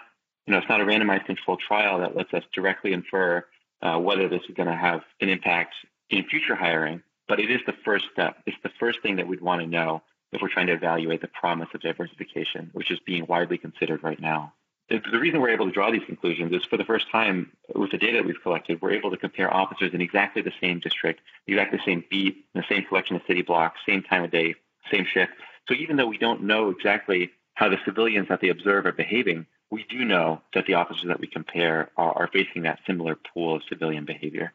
you 0.50 0.56
know, 0.56 0.62
it's 0.62 0.68
not 0.68 0.80
a 0.80 0.84
randomized 0.84 1.26
controlled 1.26 1.60
trial 1.60 2.00
that 2.00 2.16
lets 2.16 2.34
us 2.34 2.42
directly 2.52 2.92
infer 2.92 3.44
uh, 3.82 3.96
whether 4.00 4.28
this 4.28 4.42
is 4.48 4.54
going 4.56 4.68
to 4.68 4.74
have 4.74 5.02
an 5.20 5.28
impact 5.28 5.74
in 6.10 6.24
future 6.24 6.56
hiring, 6.56 7.04
but 7.28 7.38
it 7.38 7.52
is 7.52 7.60
the 7.66 7.74
first 7.84 8.06
step. 8.12 8.38
It's 8.46 8.56
the 8.64 8.72
first 8.80 9.00
thing 9.00 9.14
that 9.14 9.28
we'd 9.28 9.40
want 9.40 9.60
to 9.60 9.68
know 9.68 10.02
if 10.32 10.42
we're 10.42 10.48
trying 10.48 10.66
to 10.66 10.72
evaluate 10.72 11.20
the 11.20 11.28
promise 11.28 11.68
of 11.72 11.82
diversification, 11.82 12.70
which 12.72 12.90
is 12.90 12.98
being 13.06 13.26
widely 13.28 13.58
considered 13.58 14.02
right 14.02 14.20
now. 14.20 14.52
The, 14.88 15.00
the 15.12 15.20
reason 15.20 15.40
we're 15.40 15.50
able 15.50 15.66
to 15.66 15.70
draw 15.70 15.92
these 15.92 16.04
conclusions 16.04 16.52
is 16.52 16.64
for 16.64 16.76
the 16.76 16.84
first 16.84 17.08
time 17.12 17.52
with 17.76 17.92
the 17.92 17.98
data 17.98 18.16
that 18.16 18.26
we've 18.26 18.42
collected, 18.42 18.82
we're 18.82 18.90
able 18.90 19.12
to 19.12 19.16
compare 19.16 19.54
officers 19.54 19.94
in 19.94 20.00
exactly 20.00 20.42
the 20.42 20.52
same 20.60 20.80
district, 20.80 21.20
exactly 21.46 21.78
the 21.78 21.84
same 21.84 22.02
beat, 22.10 22.44
the 22.56 22.64
same 22.68 22.84
collection 22.86 23.14
of 23.14 23.22
city 23.28 23.42
blocks, 23.42 23.78
same 23.86 24.02
time 24.02 24.24
of 24.24 24.32
day, 24.32 24.56
same 24.90 25.04
shift. 25.04 25.30
So 25.68 25.74
even 25.74 25.96
though 25.96 26.08
we 26.08 26.18
don't 26.18 26.42
know 26.42 26.70
exactly 26.70 27.30
how 27.54 27.68
the 27.68 27.78
civilians 27.84 28.26
that 28.26 28.40
they 28.40 28.48
observe 28.48 28.84
are 28.84 28.90
behaving, 28.90 29.46
we 29.70 29.84
do 29.88 30.04
know 30.04 30.40
that 30.54 30.66
the 30.66 30.74
officers 30.74 31.06
that 31.08 31.20
we 31.20 31.26
compare 31.26 31.90
are, 31.96 32.12
are 32.22 32.28
facing 32.28 32.62
that 32.62 32.80
similar 32.86 33.16
pool 33.16 33.56
of 33.56 33.62
civilian 33.68 34.04
behavior. 34.04 34.52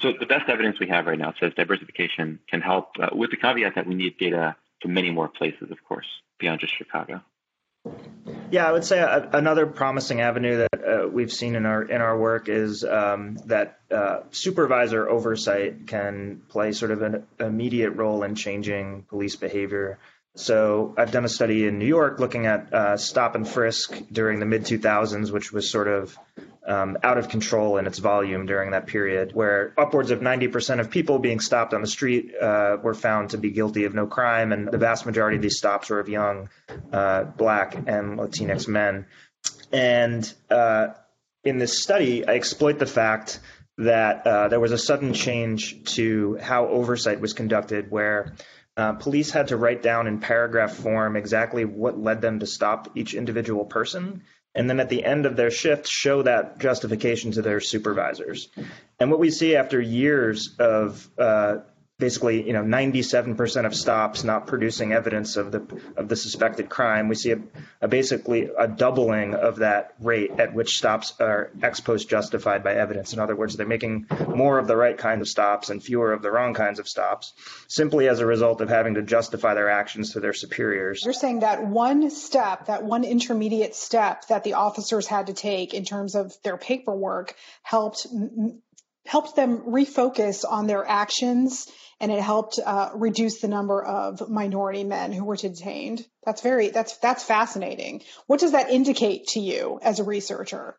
So 0.00 0.12
the 0.18 0.26
best 0.26 0.48
evidence 0.48 0.80
we 0.80 0.88
have 0.88 1.06
right 1.06 1.18
now 1.18 1.32
says 1.38 1.52
diversification 1.54 2.40
can 2.48 2.60
help, 2.60 2.88
uh, 3.00 3.10
with 3.12 3.30
the 3.30 3.36
caveat 3.36 3.76
that 3.76 3.86
we 3.86 3.94
need 3.94 4.18
data 4.18 4.56
from 4.80 4.94
many 4.94 5.10
more 5.10 5.28
places, 5.28 5.70
of 5.70 5.84
course, 5.84 6.06
beyond 6.40 6.60
just 6.60 6.76
Chicago. 6.76 7.22
Yeah, 8.50 8.68
I 8.68 8.72
would 8.72 8.84
say 8.84 8.98
a, 8.98 9.28
another 9.32 9.66
promising 9.66 10.20
avenue 10.20 10.58
that 10.58 10.84
uh, 10.84 11.08
we've 11.08 11.32
seen 11.32 11.56
in 11.56 11.66
our 11.66 11.82
in 11.82 12.00
our 12.00 12.16
work 12.16 12.48
is 12.48 12.84
um, 12.84 13.38
that 13.46 13.78
uh, 13.90 14.20
supervisor 14.30 15.08
oversight 15.08 15.86
can 15.86 16.42
play 16.48 16.72
sort 16.72 16.90
of 16.90 17.02
an 17.02 17.26
immediate 17.40 17.92
role 17.92 18.22
in 18.22 18.34
changing 18.34 19.04
police 19.08 19.36
behavior. 19.36 19.98
So 20.34 20.94
I've 20.96 21.12
done 21.12 21.26
a 21.26 21.28
study 21.28 21.66
in 21.66 21.78
New 21.78 21.86
York 21.86 22.18
looking 22.18 22.46
at 22.46 22.72
uh, 22.72 22.96
stop 22.96 23.34
and 23.34 23.46
frisk 23.46 23.94
during 24.10 24.40
the 24.40 24.46
mid 24.46 24.62
2000s, 24.62 25.30
which 25.30 25.52
was 25.52 25.68
sort 25.68 25.88
of 25.88 26.18
um, 26.66 26.96
out 27.02 27.18
of 27.18 27.28
control 27.28 27.76
in 27.76 27.86
its 27.86 27.98
volume 27.98 28.46
during 28.46 28.70
that 28.70 28.86
period, 28.86 29.34
where 29.34 29.74
upwards 29.76 30.10
of 30.10 30.20
90% 30.20 30.80
of 30.80 30.90
people 30.90 31.18
being 31.18 31.40
stopped 31.40 31.74
on 31.74 31.82
the 31.82 31.86
street 31.86 32.32
uh, 32.40 32.78
were 32.82 32.94
found 32.94 33.30
to 33.30 33.38
be 33.38 33.50
guilty 33.50 33.84
of 33.84 33.94
no 33.94 34.06
crime, 34.06 34.52
and 34.52 34.68
the 34.68 34.78
vast 34.78 35.04
majority 35.04 35.36
of 35.36 35.42
these 35.42 35.58
stops 35.58 35.90
were 35.90 36.00
of 36.00 36.08
young 36.08 36.48
uh, 36.92 37.24
Black 37.24 37.74
and 37.74 38.18
Latinx 38.18 38.68
men. 38.68 39.06
And 39.70 40.32
uh, 40.50 40.88
in 41.44 41.58
this 41.58 41.82
study, 41.82 42.26
I 42.26 42.34
exploit 42.34 42.78
the 42.78 42.86
fact 42.86 43.40
that 43.78 44.26
uh, 44.26 44.48
there 44.48 44.60
was 44.60 44.72
a 44.72 44.78
sudden 44.78 45.12
change 45.14 45.94
to 45.96 46.38
how 46.40 46.68
oversight 46.68 47.20
was 47.20 47.32
conducted, 47.32 47.90
where 47.90 48.34
uh, 48.76 48.94
police 48.94 49.30
had 49.30 49.48
to 49.48 49.56
write 49.56 49.82
down 49.82 50.06
in 50.06 50.18
paragraph 50.18 50.74
form 50.74 51.16
exactly 51.16 51.64
what 51.64 51.98
led 51.98 52.20
them 52.20 52.40
to 52.40 52.46
stop 52.46 52.90
each 52.94 53.14
individual 53.14 53.64
person. 53.64 54.22
And 54.54 54.68
then 54.68 54.80
at 54.80 54.88
the 54.88 55.04
end 55.04 55.26
of 55.26 55.36
their 55.36 55.50
shift, 55.50 55.88
show 55.88 56.22
that 56.22 56.58
justification 56.58 57.32
to 57.32 57.42
their 57.42 57.60
supervisors. 57.60 58.48
And 58.98 59.10
what 59.10 59.20
we 59.20 59.30
see 59.30 59.56
after 59.56 59.80
years 59.80 60.54
of 60.58 61.08
uh, 61.18 61.58
basically, 62.02 62.44
you 62.44 62.52
know, 62.52 62.64
97% 62.64 63.64
of 63.64 63.76
stops 63.76 64.24
not 64.24 64.48
producing 64.48 64.92
evidence 64.92 65.36
of 65.36 65.52
the 65.52 65.62
of 65.96 66.08
the 66.08 66.16
suspected 66.16 66.68
crime. 66.68 67.08
We 67.08 67.14
see 67.14 67.30
a, 67.30 67.38
a, 67.80 67.86
basically 67.86 68.50
a 68.58 68.66
doubling 68.66 69.34
of 69.34 69.60
that 69.60 69.94
rate 70.00 70.32
at 70.40 70.52
which 70.52 70.78
stops 70.78 71.14
are 71.20 71.52
ex 71.62 71.78
post 71.78 72.10
justified 72.10 72.64
by 72.64 72.74
evidence. 72.74 73.12
In 73.12 73.20
other 73.20 73.36
words, 73.36 73.56
they're 73.56 73.68
making 73.68 74.08
more 74.26 74.58
of 74.58 74.66
the 74.66 74.74
right 74.74 74.98
kind 74.98 75.20
of 75.20 75.28
stops 75.28 75.70
and 75.70 75.80
fewer 75.80 76.12
of 76.12 76.22
the 76.22 76.32
wrong 76.32 76.54
kinds 76.54 76.80
of 76.80 76.88
stops, 76.88 77.34
simply 77.68 78.08
as 78.08 78.18
a 78.18 78.26
result 78.26 78.60
of 78.60 78.68
having 78.68 78.94
to 78.94 79.02
justify 79.02 79.54
their 79.54 79.70
actions 79.70 80.14
to 80.14 80.18
their 80.18 80.32
superiors. 80.32 81.02
You're 81.04 81.14
saying 81.14 81.40
that 81.40 81.64
one 81.64 82.10
step, 82.10 82.66
that 82.66 82.82
one 82.82 83.04
intermediate 83.04 83.76
step 83.76 84.26
that 84.26 84.42
the 84.42 84.54
officers 84.54 85.06
had 85.06 85.28
to 85.28 85.34
take 85.34 85.72
in 85.72 85.84
terms 85.84 86.16
of 86.16 86.34
their 86.42 86.56
paperwork 86.56 87.36
helped 87.62 88.08
helped 89.06 89.36
them 89.36 89.58
refocus 89.58 90.44
on 90.48 90.66
their 90.66 90.84
actions 90.86 91.68
and 92.00 92.12
it 92.12 92.20
helped 92.20 92.58
uh, 92.64 92.90
reduce 92.94 93.40
the 93.40 93.48
number 93.48 93.82
of 93.82 94.28
minority 94.28 94.84
men 94.84 95.12
who 95.12 95.24
were 95.24 95.36
detained. 95.36 96.04
That's 96.24 96.40
very 96.40 96.68
that's 96.68 96.96
that's 96.98 97.24
fascinating. 97.24 98.02
What 98.26 98.40
does 98.40 98.52
that 98.52 98.70
indicate 98.70 99.28
to 99.28 99.40
you 99.40 99.78
as 99.82 100.00
a 100.00 100.04
researcher? 100.04 100.76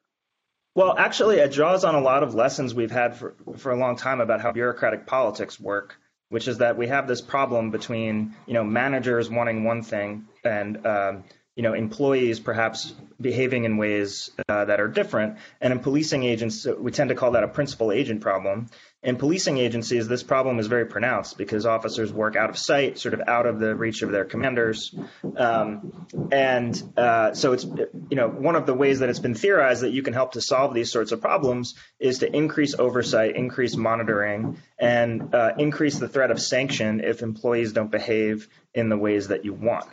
Well, 0.76 0.98
actually, 0.98 1.38
it 1.38 1.52
draws 1.52 1.84
on 1.84 1.96
a 1.96 2.02
lot 2.02 2.24
of 2.24 2.34
lessons 2.34 2.74
we've 2.74 2.92
had 2.92 3.16
for 3.16 3.36
for 3.58 3.72
a 3.72 3.78
long 3.78 3.96
time 3.96 4.22
about 4.22 4.42
how 4.42 4.52
bureaucratic 4.52 5.06
politics 5.06 5.60
work, 5.60 5.96
which 6.30 6.48
is 6.48 6.58
that 6.60 6.78
we 6.78 6.88
have 6.88 7.08
this 7.08 7.22
problem 7.22 7.72
between 7.72 8.36
you 8.46 8.54
know 8.54 8.64
managers 8.64 9.30
wanting 9.30 9.64
one 9.64 9.84
thing 9.84 10.28
and 10.44 10.86
um, 10.86 11.24
you 11.56 11.62
know, 11.62 11.74
employees 11.74 12.40
perhaps 12.40 12.94
behaving 13.22 13.64
in 13.64 13.78
ways 13.78 14.32
uh, 14.50 14.66
that 14.66 14.80
are 14.80 14.88
different. 14.88 15.38
And 15.62 15.72
in 15.72 15.80
policing 15.80 16.24
agents, 16.24 16.66
we 16.66 16.92
tend 16.92 17.10
to 17.10 17.16
call 17.16 17.32
that 17.32 17.44
a 17.44 17.48
principal 17.48 17.92
agent 17.92 18.22
problem. 18.22 18.70
In 19.04 19.18
policing 19.18 19.58
agencies, 19.58 20.08
this 20.08 20.24
problem 20.24 20.60
is 20.60 20.68
very 20.68 20.86
pronounced 20.86 21.38
because 21.38 21.66
officers 21.66 22.12
work 22.12 22.36
out 22.36 22.50
of 22.50 22.58
sight, 22.58 22.98
sort 22.98 23.14
of 23.14 23.22
out 23.28 23.46
of 23.46 23.60
the 23.60 23.76
reach 23.76 24.02
of 24.02 24.12
their 24.12 24.26
commanders. 24.26 24.96
Um, 25.38 26.08
and 26.32 26.82
uh, 26.98 27.34
so 27.34 27.54
it's, 27.54 27.66
you 27.66 28.16
know, 28.16 28.30
one 28.30 28.56
of 28.56 28.66
the 28.66 28.74
ways 28.74 29.00
that 29.00 29.10
it's 29.10 29.20
been 29.20 29.36
theorized 29.36 29.84
that 29.84 29.92
you 29.92 30.02
can 30.02 30.14
help 30.14 30.32
to 30.34 30.42
solve 30.42 30.74
these 30.74 30.90
sorts 30.90 31.12
of 31.12 31.22
problems 31.22 31.76
is 32.00 32.20
to 32.20 32.36
increase 32.36 32.74
oversight, 32.80 33.36
increase 33.36 33.76
monitoring, 33.76 34.58
and 34.80 35.36
uh, 35.36 35.52
increase 35.58 36.00
the 36.00 36.08
threat 36.08 36.32
of 36.32 36.42
sanction 36.42 37.02
if 37.02 37.22
employees 37.22 37.74
don't 37.74 37.92
behave 37.92 38.48
in 38.74 38.90
the 38.90 38.98
ways 38.98 39.28
that 39.28 39.46
you 39.46 39.54
want. 39.54 39.86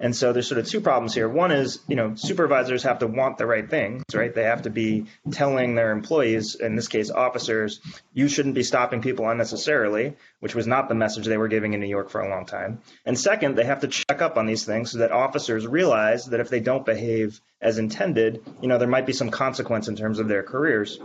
And 0.00 0.14
so 0.14 0.32
there's 0.32 0.46
sort 0.46 0.60
of 0.60 0.68
two 0.68 0.80
problems 0.80 1.12
here. 1.12 1.28
One 1.28 1.50
is, 1.50 1.80
you 1.88 1.96
know, 1.96 2.14
supervisors 2.14 2.84
have 2.84 3.00
to 3.00 3.08
want 3.08 3.36
the 3.36 3.46
right 3.46 3.68
things, 3.68 4.04
right? 4.14 4.32
They 4.32 4.44
have 4.44 4.62
to 4.62 4.70
be 4.70 5.06
telling 5.32 5.74
their 5.74 5.90
employees, 5.90 6.54
in 6.54 6.76
this 6.76 6.86
case 6.86 7.10
officers, 7.10 7.80
you 8.14 8.28
shouldn't 8.28 8.54
be 8.54 8.62
stopping 8.62 9.02
people 9.02 9.28
unnecessarily, 9.28 10.14
which 10.38 10.54
was 10.54 10.68
not 10.68 10.88
the 10.88 10.94
message 10.94 11.26
they 11.26 11.36
were 11.36 11.48
giving 11.48 11.74
in 11.74 11.80
New 11.80 11.88
York 11.88 12.10
for 12.10 12.20
a 12.20 12.30
long 12.30 12.46
time. 12.46 12.80
And 13.04 13.18
second, 13.18 13.56
they 13.56 13.64
have 13.64 13.80
to 13.80 13.88
check 13.88 14.22
up 14.22 14.36
on 14.36 14.46
these 14.46 14.64
things 14.64 14.92
so 14.92 14.98
that 14.98 15.10
officers 15.10 15.66
realize 15.66 16.26
that 16.26 16.38
if 16.38 16.48
they 16.48 16.60
don't 16.60 16.86
behave 16.86 17.40
as 17.60 17.78
intended, 17.78 18.44
you 18.62 18.68
know, 18.68 18.78
there 18.78 18.86
might 18.86 19.06
be 19.06 19.12
some 19.12 19.30
consequence 19.30 19.88
in 19.88 19.96
terms 19.96 20.20
of 20.20 20.28
their 20.28 20.44
careers. 20.44 21.00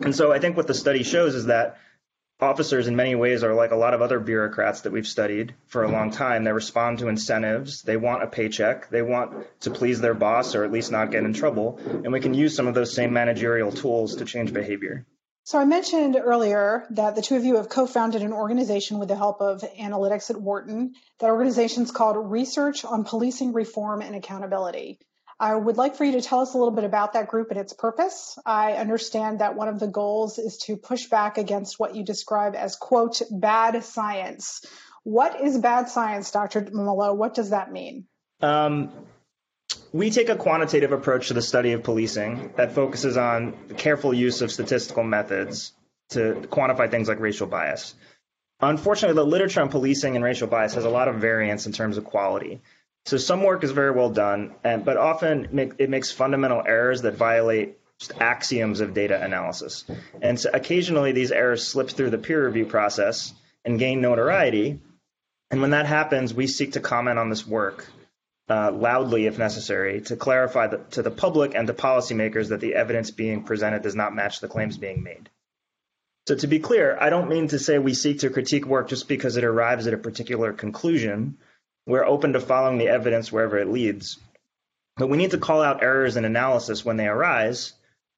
And 0.00 0.16
so 0.16 0.32
I 0.32 0.38
think 0.38 0.56
what 0.56 0.66
the 0.66 0.74
study 0.74 1.02
shows 1.02 1.34
is 1.34 1.46
that 1.46 1.78
officers 2.40 2.86
in 2.86 2.96
many 2.96 3.14
ways 3.14 3.42
are 3.44 3.54
like 3.54 3.70
a 3.70 3.76
lot 3.76 3.94
of 3.94 4.02
other 4.02 4.18
bureaucrats 4.18 4.82
that 4.82 4.92
we've 4.92 5.06
studied 5.06 5.54
for 5.66 5.84
a 5.84 5.90
long 5.90 6.10
mm-hmm. 6.10 6.18
time. 6.18 6.44
They 6.44 6.52
respond 6.52 6.98
to 6.98 7.08
incentives. 7.08 7.82
They 7.82 7.96
want 7.96 8.22
a 8.22 8.26
paycheck. 8.26 8.90
They 8.90 9.02
want 9.02 9.46
to 9.60 9.70
please 9.70 10.00
their 10.00 10.14
boss 10.14 10.54
or 10.54 10.64
at 10.64 10.72
least 10.72 10.92
not 10.92 11.10
get 11.10 11.24
in 11.24 11.32
trouble. 11.32 11.80
And 11.84 12.12
we 12.12 12.20
can 12.20 12.34
use 12.34 12.54
some 12.54 12.66
of 12.66 12.74
those 12.74 12.92
same 12.92 13.12
managerial 13.12 13.72
tools 13.72 14.16
to 14.16 14.24
change 14.24 14.52
behavior. 14.52 15.06
So 15.46 15.58
I 15.58 15.66
mentioned 15.66 16.16
earlier 16.16 16.86
that 16.90 17.16
the 17.16 17.22
two 17.22 17.36
of 17.36 17.44
you 17.44 17.56
have 17.56 17.68
co-founded 17.68 18.22
an 18.22 18.32
organization 18.32 18.98
with 18.98 19.08
the 19.08 19.16
help 19.16 19.42
of 19.42 19.60
analytics 19.78 20.30
at 20.30 20.40
Wharton. 20.40 20.94
That 21.20 21.30
organization 21.30 21.82
is 21.82 21.90
called 21.90 22.16
Research 22.30 22.82
on 22.84 23.04
Policing 23.04 23.52
Reform 23.52 24.00
and 24.00 24.16
Accountability. 24.16 25.00
I 25.38 25.54
would 25.54 25.76
like 25.76 25.96
for 25.96 26.04
you 26.04 26.12
to 26.12 26.22
tell 26.22 26.40
us 26.40 26.54
a 26.54 26.58
little 26.58 26.74
bit 26.74 26.84
about 26.84 27.14
that 27.14 27.28
group 27.28 27.50
and 27.50 27.58
its 27.58 27.72
purpose. 27.72 28.38
I 28.46 28.74
understand 28.74 29.40
that 29.40 29.56
one 29.56 29.68
of 29.68 29.80
the 29.80 29.88
goals 29.88 30.38
is 30.38 30.58
to 30.58 30.76
push 30.76 31.06
back 31.06 31.38
against 31.38 31.78
what 31.78 31.96
you 31.96 32.04
describe 32.04 32.54
as, 32.54 32.76
quote, 32.76 33.20
bad 33.30 33.82
science. 33.84 34.64
What 35.02 35.40
is 35.40 35.58
bad 35.58 35.88
science, 35.88 36.30
Dr. 36.30 36.68
Malo? 36.72 37.14
What 37.14 37.34
does 37.34 37.50
that 37.50 37.72
mean? 37.72 38.06
Um, 38.40 38.92
we 39.92 40.10
take 40.10 40.28
a 40.28 40.36
quantitative 40.36 40.92
approach 40.92 41.28
to 41.28 41.34
the 41.34 41.42
study 41.42 41.72
of 41.72 41.82
policing 41.82 42.52
that 42.56 42.72
focuses 42.72 43.16
on 43.16 43.54
the 43.68 43.74
careful 43.74 44.14
use 44.14 44.40
of 44.40 44.50
statistical 44.50 45.04
methods 45.04 45.72
to 46.10 46.46
quantify 46.50 46.90
things 46.90 47.08
like 47.08 47.20
racial 47.20 47.46
bias. 47.46 47.94
Unfortunately, 48.60 49.14
the 49.14 49.26
literature 49.26 49.60
on 49.60 49.68
policing 49.68 50.16
and 50.16 50.24
racial 50.24 50.48
bias 50.48 50.74
has 50.74 50.84
a 50.84 50.90
lot 50.90 51.08
of 51.08 51.16
variance 51.16 51.66
in 51.66 51.72
terms 51.72 51.96
of 51.96 52.04
quality. 52.04 52.60
So 53.06 53.18
some 53.18 53.42
work 53.42 53.64
is 53.64 53.70
very 53.70 53.90
well 53.90 54.10
done, 54.10 54.54
and, 54.64 54.84
but 54.84 54.96
often 54.96 55.58
it 55.78 55.90
makes 55.90 56.10
fundamental 56.10 56.62
errors 56.66 57.02
that 57.02 57.14
violate 57.14 57.76
just 57.98 58.12
axioms 58.18 58.80
of 58.80 58.94
data 58.94 59.22
analysis. 59.22 59.84
And 60.22 60.40
so 60.40 60.50
occasionally 60.52 61.12
these 61.12 61.30
errors 61.30 61.66
slip 61.66 61.90
through 61.90 62.10
the 62.10 62.18
peer 62.18 62.44
review 62.44 62.66
process 62.66 63.34
and 63.64 63.78
gain 63.78 64.00
notoriety. 64.00 64.80
And 65.50 65.60
when 65.60 65.70
that 65.70 65.86
happens, 65.86 66.32
we 66.32 66.46
seek 66.46 66.72
to 66.72 66.80
comment 66.80 67.18
on 67.18 67.28
this 67.28 67.46
work 67.46 67.86
uh, 68.48 68.72
loudly 68.72 69.26
if 69.26 69.38
necessary 69.38 70.00
to 70.02 70.16
clarify 70.16 70.66
the, 70.66 70.78
to 70.92 71.02
the 71.02 71.10
public 71.10 71.54
and 71.54 71.66
to 71.66 71.74
policymakers 71.74 72.48
that 72.48 72.60
the 72.60 72.74
evidence 72.74 73.10
being 73.10 73.44
presented 73.44 73.82
does 73.82 73.94
not 73.94 74.14
match 74.14 74.40
the 74.40 74.48
claims 74.48 74.78
being 74.78 75.02
made. 75.02 75.28
So 76.26 76.34
to 76.36 76.46
be 76.46 76.58
clear, 76.58 76.96
I 76.98 77.10
don't 77.10 77.28
mean 77.28 77.48
to 77.48 77.58
say 77.58 77.78
we 77.78 77.92
seek 77.92 78.20
to 78.20 78.30
critique 78.30 78.64
work 78.64 78.88
just 78.88 79.08
because 79.08 79.36
it 79.36 79.44
arrives 79.44 79.86
at 79.86 79.94
a 79.94 79.98
particular 79.98 80.54
conclusion 80.54 81.36
we're 81.86 82.04
open 82.04 82.32
to 82.32 82.40
following 82.40 82.78
the 82.78 82.88
evidence 82.88 83.30
wherever 83.30 83.58
it 83.58 83.68
leads. 83.68 84.18
But 84.96 85.08
we 85.08 85.16
need 85.16 85.32
to 85.32 85.38
call 85.38 85.62
out 85.62 85.82
errors 85.82 86.16
in 86.16 86.24
analysis 86.24 86.84
when 86.84 86.96
they 86.96 87.06
arise, 87.06 87.72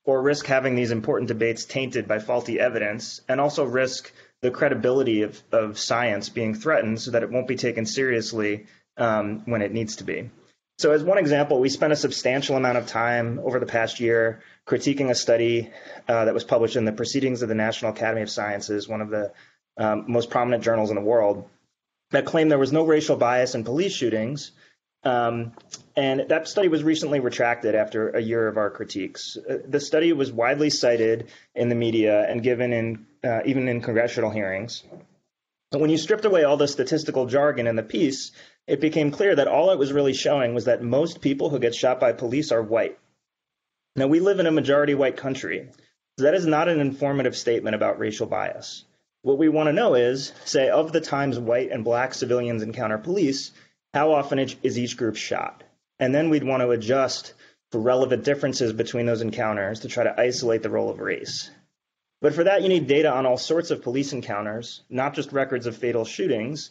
or 0.05 0.23
risk 0.23 0.47
having 0.47 0.75
these 0.75 0.91
important 0.91 1.29
debates 1.29 1.65
tainted 1.65 2.07
by 2.07 2.19
faulty 2.19 2.61
evidence, 2.61 3.21
and 3.29 3.41
also 3.41 3.65
risk 3.65 4.13
the 4.43 4.51
credibility 4.51 5.23
of, 5.23 5.41
of 5.51 5.79
science 5.79 6.29
being 6.29 6.55
threatened 6.55 7.01
so 7.01 7.11
that 7.11 7.23
it 7.23 7.31
won't 7.31 7.49
be 7.49 7.57
taken 7.57 7.87
seriously 7.87 8.67
um, 8.99 9.43
when 9.47 9.63
it 9.63 9.73
needs 9.73 9.97
to 9.97 10.05
be. 10.05 10.31
So, 10.79 10.93
as 10.93 11.03
one 11.03 11.17
example, 11.17 11.59
we 11.59 11.71
spent 11.71 11.95
a 11.95 11.97
substantial 11.97 12.57
amount 12.57 12.77
of 12.77 12.87
time 12.87 13.41
over 13.43 13.59
the 13.59 13.67
past 13.67 13.99
year 13.99 14.43
critiquing 14.67 15.09
a 15.11 15.15
study 15.15 15.71
uh, 16.07 16.27
that 16.27 16.35
was 16.35 16.45
published 16.45 16.77
in 16.77 16.85
the 16.85 16.93
Proceedings 16.93 17.41
of 17.41 17.49
the 17.49 17.55
National 17.55 17.93
Academy 17.93 18.21
of 18.21 18.29
Sciences, 18.29 18.87
one 18.87 19.01
of 19.01 19.09
the 19.09 19.33
um, 19.79 20.05
most 20.07 20.29
prominent 20.29 20.63
journals 20.63 20.91
in 20.91 20.97
the 20.97 21.03
world 21.03 21.49
that 22.11 22.27
claimed 22.27 22.51
there 22.51 22.59
was 22.59 22.73
no 22.73 22.85
racial 22.85 23.17
bias 23.17 23.55
in 23.55 23.65
police 23.65 23.93
shootings. 23.93 24.53
Um, 25.05 25.53
and 25.95 26.25
that 26.29 26.49
study 26.49 26.69
was 26.69 26.83
recently 26.83 27.21
retracted 27.21 27.75
after 27.75 28.11
a 28.11 28.21
year 28.21 28.49
of 28.49 28.57
our 28.57 28.71
critiques. 28.71 29.37
Uh, 29.37 29.59
the 29.67 29.81
study 29.81 30.13
was 30.13 30.33
widely 30.33 30.71
cited 30.71 31.29
in 31.55 31.69
the 31.69 31.75
media 31.75 32.29
and 32.29 32.43
given 32.43 32.73
in 32.73 33.07
uh, 33.23 33.41
even 33.45 33.69
in 33.69 33.81
congressional 33.81 34.31
hearings. 34.31 34.83
But 35.71 35.81
when 35.81 35.91
you 35.91 35.99
stripped 35.99 36.25
away 36.25 36.45
all 36.45 36.57
the 36.57 36.69
statistical 36.69 37.27
jargon 37.27 37.67
in 37.67 37.77
the 37.77 37.83
piece, 37.83 38.33
it 38.67 38.81
became 38.81 39.11
clear 39.11 39.35
that 39.35 39.49
all 39.49 39.71
it 39.71 39.79
was 39.79 39.93
really 39.93 40.15
showing 40.15 40.55
was 40.55 40.65
that 40.65 40.83
most 40.83 41.21
people 41.21 41.51
who 41.51 41.59
get 41.59 41.75
shot 41.75 42.01
by 42.01 42.13
police 42.13 42.51
are 42.51 42.63
white. 42.63 42.99
Now, 43.95 44.07
we 44.07 44.21
live 44.21 44.41
in 44.41 44.47
a 44.47 44.53
majority 44.53 44.95
white 44.95 45.17
country, 45.17 45.69
So 46.19 46.25
that 46.25 46.35
is 46.35 46.47
not 46.47 46.69
an 46.69 46.81
informative 46.81 47.37
statement 47.37 47.77
about 47.77 47.99
racial 47.99 48.27
bias. 48.27 48.86
What 49.27 49.39
we 49.39 49.49
want 49.49 49.67
to 49.67 49.73
know 49.73 49.97
is, 49.97 50.33
say, 50.45 50.69
of 50.69 50.93
the 50.93 51.01
times 51.01 51.37
white 51.37 51.73
and 51.73 51.83
black 51.83 52.15
civilians 52.15 52.63
encounter 52.63 52.97
police, 52.97 53.51
how 53.93 54.13
often 54.13 54.39
is 54.39 54.79
each 54.79 54.97
group 54.97 55.17
shot? 55.17 55.65
And 55.99 56.15
then 56.15 56.31
we'd 56.31 56.45
want 56.45 56.63
to 56.63 56.71
adjust 56.71 57.35
for 57.73 57.81
relevant 57.81 58.23
differences 58.23 58.73
between 58.73 59.05
those 59.05 59.23
encounters 59.23 59.81
to 59.81 59.89
try 59.89 60.05
to 60.05 60.15
isolate 60.17 60.63
the 60.63 60.71
role 60.71 60.91
of 60.91 61.01
race. 61.01 61.51
But 62.23 62.35
for 62.35 62.45
that, 62.45 62.63
you 62.63 62.69
need 62.69 62.87
data 62.87 63.11
on 63.11 63.27
all 63.27 63.37
sorts 63.37 63.73
of 63.73 63.83
police 63.83 64.13
encounters, 64.13 64.85
not 64.89 65.15
just 65.15 65.33
records 65.33 65.67
of 65.67 65.77
fatal 65.77 66.05
shootings. 66.05 66.71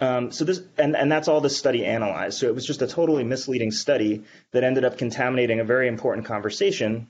Um, 0.00 0.32
so 0.32 0.46
this, 0.46 0.62
and, 0.78 0.96
and 0.96 1.12
that's 1.12 1.28
all 1.28 1.42
this 1.42 1.58
study 1.58 1.84
analyzed. 1.84 2.38
So 2.38 2.46
it 2.46 2.54
was 2.54 2.64
just 2.64 2.80
a 2.80 2.86
totally 2.86 3.24
misleading 3.24 3.72
study 3.72 4.24
that 4.52 4.64
ended 4.64 4.86
up 4.86 4.96
contaminating 4.96 5.60
a 5.60 5.64
very 5.64 5.86
important 5.86 6.24
conversation. 6.24 7.08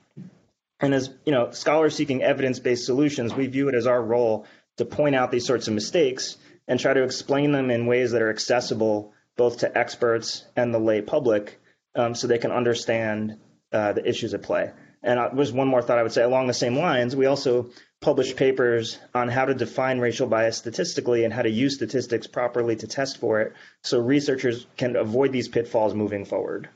And 0.80 0.94
as 0.94 1.10
you 1.24 1.30
know, 1.30 1.52
scholars 1.52 1.94
seeking 1.94 2.24
evidence-based 2.24 2.86
solutions, 2.86 3.34
we 3.34 3.46
view 3.46 3.68
it 3.68 3.76
as 3.76 3.86
our 3.86 4.02
role 4.02 4.46
to 4.80 4.84
point 4.84 5.14
out 5.14 5.30
these 5.30 5.46
sorts 5.46 5.68
of 5.68 5.74
mistakes 5.74 6.36
and 6.66 6.80
try 6.80 6.92
to 6.92 7.04
explain 7.04 7.52
them 7.52 7.70
in 7.70 7.86
ways 7.86 8.12
that 8.12 8.22
are 8.22 8.30
accessible 8.30 9.12
both 9.36 9.58
to 9.58 9.78
experts 9.78 10.44
and 10.56 10.74
the 10.74 10.78
lay 10.78 11.00
public 11.00 11.60
um, 11.94 12.14
so 12.14 12.26
they 12.26 12.38
can 12.38 12.50
understand 12.50 13.38
uh, 13.72 13.92
the 13.92 14.06
issues 14.08 14.34
at 14.34 14.42
play. 14.42 14.70
And 15.02 15.36
there's 15.36 15.52
one 15.52 15.68
more 15.68 15.80
thought 15.80 15.98
I 15.98 16.02
would 16.02 16.12
say 16.12 16.22
along 16.22 16.46
the 16.46 16.54
same 16.54 16.76
lines. 16.76 17.16
We 17.16 17.26
also 17.26 17.70
published 18.00 18.36
papers 18.36 18.98
on 19.14 19.28
how 19.28 19.46
to 19.46 19.54
define 19.54 19.98
racial 19.98 20.26
bias 20.26 20.56
statistically 20.56 21.24
and 21.24 21.32
how 21.32 21.42
to 21.42 21.50
use 21.50 21.74
statistics 21.74 22.26
properly 22.26 22.76
to 22.76 22.86
test 22.86 23.18
for 23.18 23.40
it 23.40 23.52
so 23.82 23.98
researchers 23.98 24.66
can 24.76 24.96
avoid 24.96 25.32
these 25.32 25.48
pitfalls 25.48 25.94
moving 25.94 26.24
forward. 26.24 26.68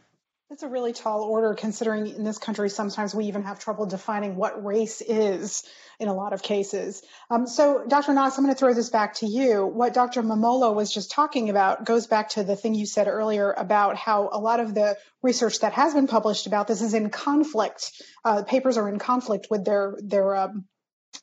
That's 0.54 0.62
a 0.62 0.68
really 0.68 0.92
tall 0.92 1.24
order 1.24 1.52
considering 1.54 2.06
in 2.06 2.22
this 2.22 2.38
country 2.38 2.70
sometimes 2.70 3.12
we 3.12 3.24
even 3.24 3.42
have 3.42 3.58
trouble 3.58 3.86
defining 3.86 4.36
what 4.36 4.64
race 4.64 5.00
is 5.00 5.64
in 5.98 6.06
a 6.06 6.14
lot 6.14 6.32
of 6.32 6.44
cases. 6.44 7.02
Um, 7.28 7.48
so, 7.48 7.84
Dr. 7.88 8.14
Knox, 8.14 8.38
I'm 8.38 8.44
going 8.44 8.54
to 8.54 8.58
throw 8.60 8.72
this 8.72 8.88
back 8.88 9.14
to 9.14 9.26
you. 9.26 9.66
What 9.66 9.94
Dr. 9.94 10.22
Mummolo 10.22 10.72
was 10.72 10.94
just 10.94 11.10
talking 11.10 11.50
about 11.50 11.84
goes 11.84 12.06
back 12.06 12.28
to 12.30 12.44
the 12.44 12.54
thing 12.54 12.76
you 12.76 12.86
said 12.86 13.08
earlier 13.08 13.50
about 13.50 13.96
how 13.96 14.28
a 14.30 14.38
lot 14.38 14.60
of 14.60 14.76
the 14.76 14.96
research 15.24 15.58
that 15.58 15.72
has 15.72 15.92
been 15.92 16.06
published 16.06 16.46
about 16.46 16.68
this 16.68 16.82
is 16.82 16.94
in 16.94 17.10
conflict. 17.10 17.90
Uh, 18.24 18.44
papers 18.44 18.76
are 18.76 18.88
in 18.88 19.00
conflict 19.00 19.48
with 19.50 19.64
their 19.64 19.98
their 19.98 20.36
um, 20.36 20.66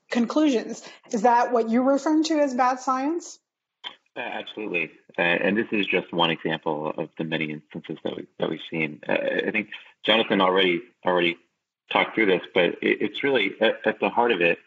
conclusions. 0.10 0.84
Is 1.14 1.22
that 1.22 1.54
what 1.54 1.70
you're 1.70 1.90
referring 1.90 2.26
to 2.26 2.38
as 2.38 2.54
bad 2.54 2.82
science? 2.82 3.40
Uh, 4.18 4.20
absolutely, 4.20 4.92
and 5.18 5.58
this 5.58 5.68
is 5.72 5.86
just 5.88 6.12
one 6.14 6.32
example 6.32 6.94
of 6.98 7.10
the 7.18 7.24
many 7.24 7.52
instances 7.52 7.98
that 8.04 8.16
we 8.16 8.28
that 8.40 8.50
we've 8.50 8.60
seen. 8.70 9.02
Uh, 9.08 9.18
I 9.48 9.52
think 9.52 9.70
Jonathan 10.06 10.42
already 10.42 10.82
already 11.06 11.38
talk 11.92 12.16
through 12.16 12.28
this, 12.28 12.42
but 12.54 12.66
it, 12.82 13.02
it's 13.02 13.24
really 13.24 13.54
at, 13.60 13.80
at, 13.86 14.00
the 14.00 14.10
heart 14.10 14.32
of 14.32 14.42
it. 14.42 14.60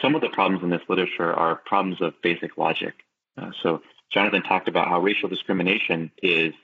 Some 0.00 0.14
of 0.14 0.20
the 0.20 0.28
problems 0.28 0.62
in 0.62 0.70
this 0.70 0.82
literature 0.88 1.32
are 1.32 1.56
problems 1.56 2.00
of 2.00 2.14
basic 2.22 2.56
logic. 2.56 2.94
Uh, 3.36 3.50
so 3.62 3.82
Jonathan 4.12 4.42
talked 4.42 4.68
about 4.68 4.88
how 4.88 5.00
racial 5.00 5.28
discrimination 5.28 6.10
is 6.22 6.54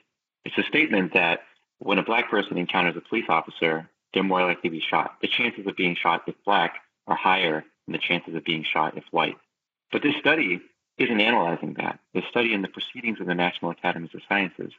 it's 0.45 0.57
a 0.57 0.63
statement 0.63 1.13
that 1.13 1.41
when 1.79 1.97
a 1.97 2.03
black 2.03 2.29
person 2.29 2.57
encounters 2.57 2.95
a 2.97 3.01
police 3.01 3.25
officer, 3.29 3.89
they're 4.13 4.23
more 4.23 4.43
likely 4.43 4.69
to 4.69 4.75
be 4.75 4.81
shot. 4.81 5.17
The 5.21 5.27
chances 5.27 5.67
of 5.67 5.75
being 5.75 5.95
shot 5.95 6.23
if 6.27 6.35
black 6.45 6.75
are 7.07 7.15
higher 7.15 7.63
than 7.85 7.93
the 7.93 7.99
chances 7.99 8.35
of 8.35 8.43
being 8.43 8.63
shot 8.63 8.97
if 8.97 9.03
white. 9.11 9.37
But 9.91 10.01
this 10.01 10.15
study 10.19 10.61
isn't 10.99 11.19
analyzing 11.19 11.75
that. 11.75 11.99
The 12.13 12.21
study 12.29 12.53
in 12.53 12.61
the 12.61 12.67
Proceedings 12.67 13.19
of 13.19 13.27
the 13.27 13.35
National 13.35 13.71
Academies 13.71 14.11
of 14.13 14.21
Sciences 14.27 14.71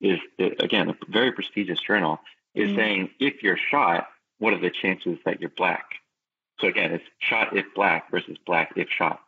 is, 0.00 0.18
again, 0.38 0.90
a 0.90 0.96
very 1.08 1.32
prestigious 1.32 1.80
journal, 1.80 2.20
is 2.54 2.68
mm-hmm. 2.68 2.76
saying 2.76 3.10
if 3.18 3.42
you're 3.42 3.58
shot, 3.70 4.08
what 4.38 4.52
are 4.52 4.60
the 4.60 4.70
chances 4.70 5.18
that 5.24 5.40
you're 5.40 5.50
black? 5.50 5.84
So 6.60 6.68
again, 6.68 6.92
it's 6.92 7.04
shot 7.18 7.56
if 7.56 7.66
black 7.74 8.10
versus 8.10 8.36
black 8.46 8.72
if 8.76 8.88
shot. 8.88 9.20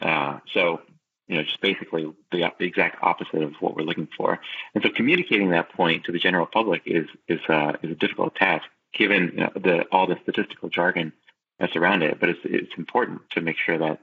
Uh, 0.00 0.38
so 0.52 0.80
you 1.28 1.36
know, 1.36 1.42
just 1.42 1.60
basically 1.60 2.12
the, 2.30 2.52
the, 2.58 2.66
exact 2.66 3.02
opposite 3.02 3.42
of 3.42 3.54
what 3.60 3.74
we're 3.74 3.82
looking 3.82 4.08
for. 4.16 4.40
And 4.74 4.84
so 4.84 4.90
communicating 4.90 5.50
that 5.50 5.72
point 5.72 6.04
to 6.04 6.12
the 6.12 6.18
general 6.18 6.46
public 6.46 6.82
is 6.84 7.06
is 7.28 7.40
uh, 7.48 7.72
is 7.82 7.90
a 7.90 7.94
difficult 7.94 8.34
task 8.34 8.64
given 8.92 9.32
you 9.34 9.40
know, 9.40 9.52
the 9.54 9.82
all 9.90 10.06
the 10.06 10.18
statistical 10.22 10.68
jargon 10.68 11.12
that's 11.58 11.76
around 11.76 12.02
it. 12.02 12.20
But 12.20 12.30
it's 12.30 12.40
it's 12.44 12.72
important 12.76 13.22
to 13.30 13.40
make 13.40 13.56
sure 13.56 13.78
that 13.78 14.00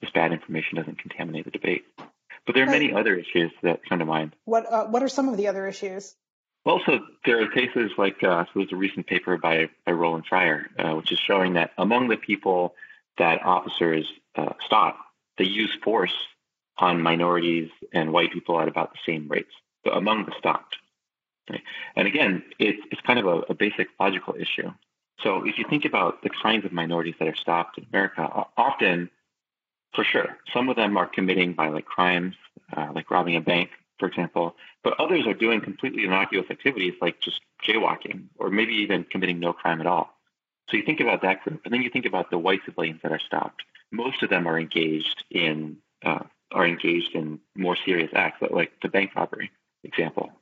this 0.00 0.10
bad 0.10 0.32
information 0.32 0.76
doesn't 0.76 0.98
contaminate 0.98 1.44
the 1.44 1.50
debate. 1.50 1.84
But 2.46 2.54
there 2.54 2.64
are 2.64 2.70
many 2.70 2.92
other 2.92 3.14
issues 3.14 3.52
that 3.62 3.80
come 3.88 3.98
to 3.98 4.04
mind. 4.04 4.34
What 4.44 4.70
uh, 4.70 4.86
what 4.86 5.02
are 5.02 5.08
some 5.08 5.28
of 5.28 5.36
the 5.36 5.48
other 5.48 5.66
issues? 5.66 6.14
Well, 6.64 6.80
so 6.84 7.00
there 7.24 7.42
are 7.42 7.48
cases 7.48 7.92
like 7.96 8.22
uh, 8.22 8.44
so 8.44 8.50
there's 8.56 8.72
a 8.72 8.76
recent 8.76 9.06
paper 9.06 9.36
by 9.36 9.68
by 9.84 9.92
Roland 9.92 10.26
Fryer, 10.26 10.68
uh, 10.78 10.94
which 10.94 11.12
is 11.12 11.18
showing 11.18 11.54
that 11.54 11.72
among 11.78 12.08
the 12.08 12.16
people 12.16 12.74
that 13.18 13.44
officers 13.44 14.10
uh, 14.36 14.54
stop, 14.64 14.98
they 15.38 15.44
use 15.44 15.70
force 15.84 16.14
on 16.78 17.02
minorities 17.02 17.70
and 17.92 18.12
white 18.12 18.32
people 18.32 18.58
at 18.58 18.68
about 18.68 18.92
the 18.92 18.98
same 19.04 19.28
rates 19.28 19.52
so 19.84 19.92
among 19.92 20.24
the 20.26 20.32
stopped. 20.38 20.76
Right? 21.48 21.62
And 21.96 22.06
again, 22.06 22.42
it's 22.58 22.80
it's 22.90 23.00
kind 23.02 23.18
of 23.18 23.26
a, 23.26 23.38
a 23.50 23.54
basic 23.54 23.88
logical 23.98 24.34
issue. 24.34 24.72
So 25.22 25.46
if 25.46 25.58
you 25.58 25.64
think 25.68 25.84
about 25.84 26.22
the 26.22 26.30
kinds 26.30 26.64
of 26.64 26.72
minorities 26.72 27.14
that 27.18 27.28
are 27.28 27.36
stopped 27.36 27.78
in 27.78 27.86
America, 27.92 28.22
often, 28.56 29.10
for 29.94 30.04
sure, 30.04 30.36
some 30.52 30.68
of 30.68 30.76
them 30.76 30.96
are 30.96 31.06
committing 31.06 31.54
violent 31.54 31.84
crimes, 31.84 32.36
uh, 32.76 32.88
like 32.94 33.10
robbing 33.10 33.36
a 33.36 33.40
bank 33.40 33.70
for 34.00 34.06
example, 34.06 34.56
but 34.82 34.98
others 34.98 35.26
are 35.26 35.34
doing 35.34 35.60
completely 35.60 36.04
innocuous 36.04 36.50
activities 36.50 36.94
like 37.00 37.20
just 37.20 37.40
jaywalking 37.64 38.24
or 38.38 38.50
maybe 38.50 38.72
even 38.72 39.04
committing 39.04 39.38
no 39.38 39.52
crime 39.52 39.80
at 39.80 39.86
all. 39.86 40.10
So 40.70 40.76
you 40.76 40.82
think 40.82 41.00
about 41.00 41.22
that 41.22 41.44
group, 41.44 41.60
and 41.64 41.72
then 41.72 41.82
you 41.82 41.90
think 41.90 42.06
about 42.06 42.30
the 42.30 42.38
white 42.38 42.60
civilians 42.64 43.00
that 43.02 43.12
are 43.12 43.20
stopped. 43.20 43.62
Most 43.92 44.22
of 44.22 44.30
them 44.30 44.48
are 44.48 44.58
engaged 44.58 45.24
in 45.30 45.76
uh, 46.02 46.24
are 46.52 46.66
engaged 46.66 47.14
in 47.14 47.38
more 47.54 47.76
serious 47.76 48.10
acts, 48.14 48.42
like 48.50 48.72
the 48.82 48.88
bank 48.88 49.14
robbery 49.14 49.50
example. 49.84 50.32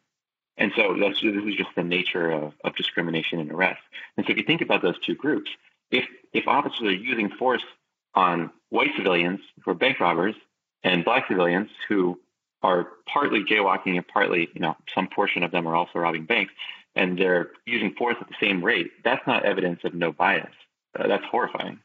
And 0.56 0.72
so 0.74 0.96
that's, 0.98 1.20
this 1.20 1.44
is 1.44 1.54
just 1.54 1.74
the 1.76 1.82
nature 1.82 2.30
of, 2.30 2.54
of 2.64 2.74
discrimination 2.76 3.40
and 3.40 3.50
arrest. 3.52 3.80
And 4.16 4.24
so 4.24 4.32
if 4.32 4.38
you 4.38 4.44
think 4.44 4.62
about 4.62 4.80
those 4.82 4.98
two 5.00 5.14
groups, 5.14 5.50
if 5.90 6.04
if 6.32 6.46
officers 6.46 6.82
are 6.82 6.92
using 6.92 7.30
force 7.30 7.64
on 8.14 8.50
white 8.70 8.90
civilians 8.96 9.40
who 9.64 9.70
are 9.70 9.74
bank 9.74 10.00
robbers 10.00 10.34
and 10.82 11.04
black 11.04 11.26
civilians 11.28 11.68
who 11.88 12.18
are 12.62 12.88
partly 13.06 13.44
jaywalking 13.44 13.96
and 13.96 14.06
partly, 14.06 14.48
you 14.52 14.60
know, 14.60 14.76
some 14.94 15.08
portion 15.08 15.42
of 15.42 15.50
them 15.50 15.66
are 15.66 15.76
also 15.76 15.98
robbing 15.98 16.24
banks, 16.24 16.52
and 16.94 17.18
they're 17.18 17.50
using 17.66 17.94
force 17.94 18.16
at 18.20 18.28
the 18.28 18.34
same 18.40 18.64
rate. 18.64 18.90
That's 19.04 19.24
not 19.26 19.44
evidence 19.44 19.80
of 19.84 19.94
no 19.94 20.12
bias. 20.12 20.52
Uh, 20.98 21.06
that's 21.06 21.24
horrifying. 21.24 21.80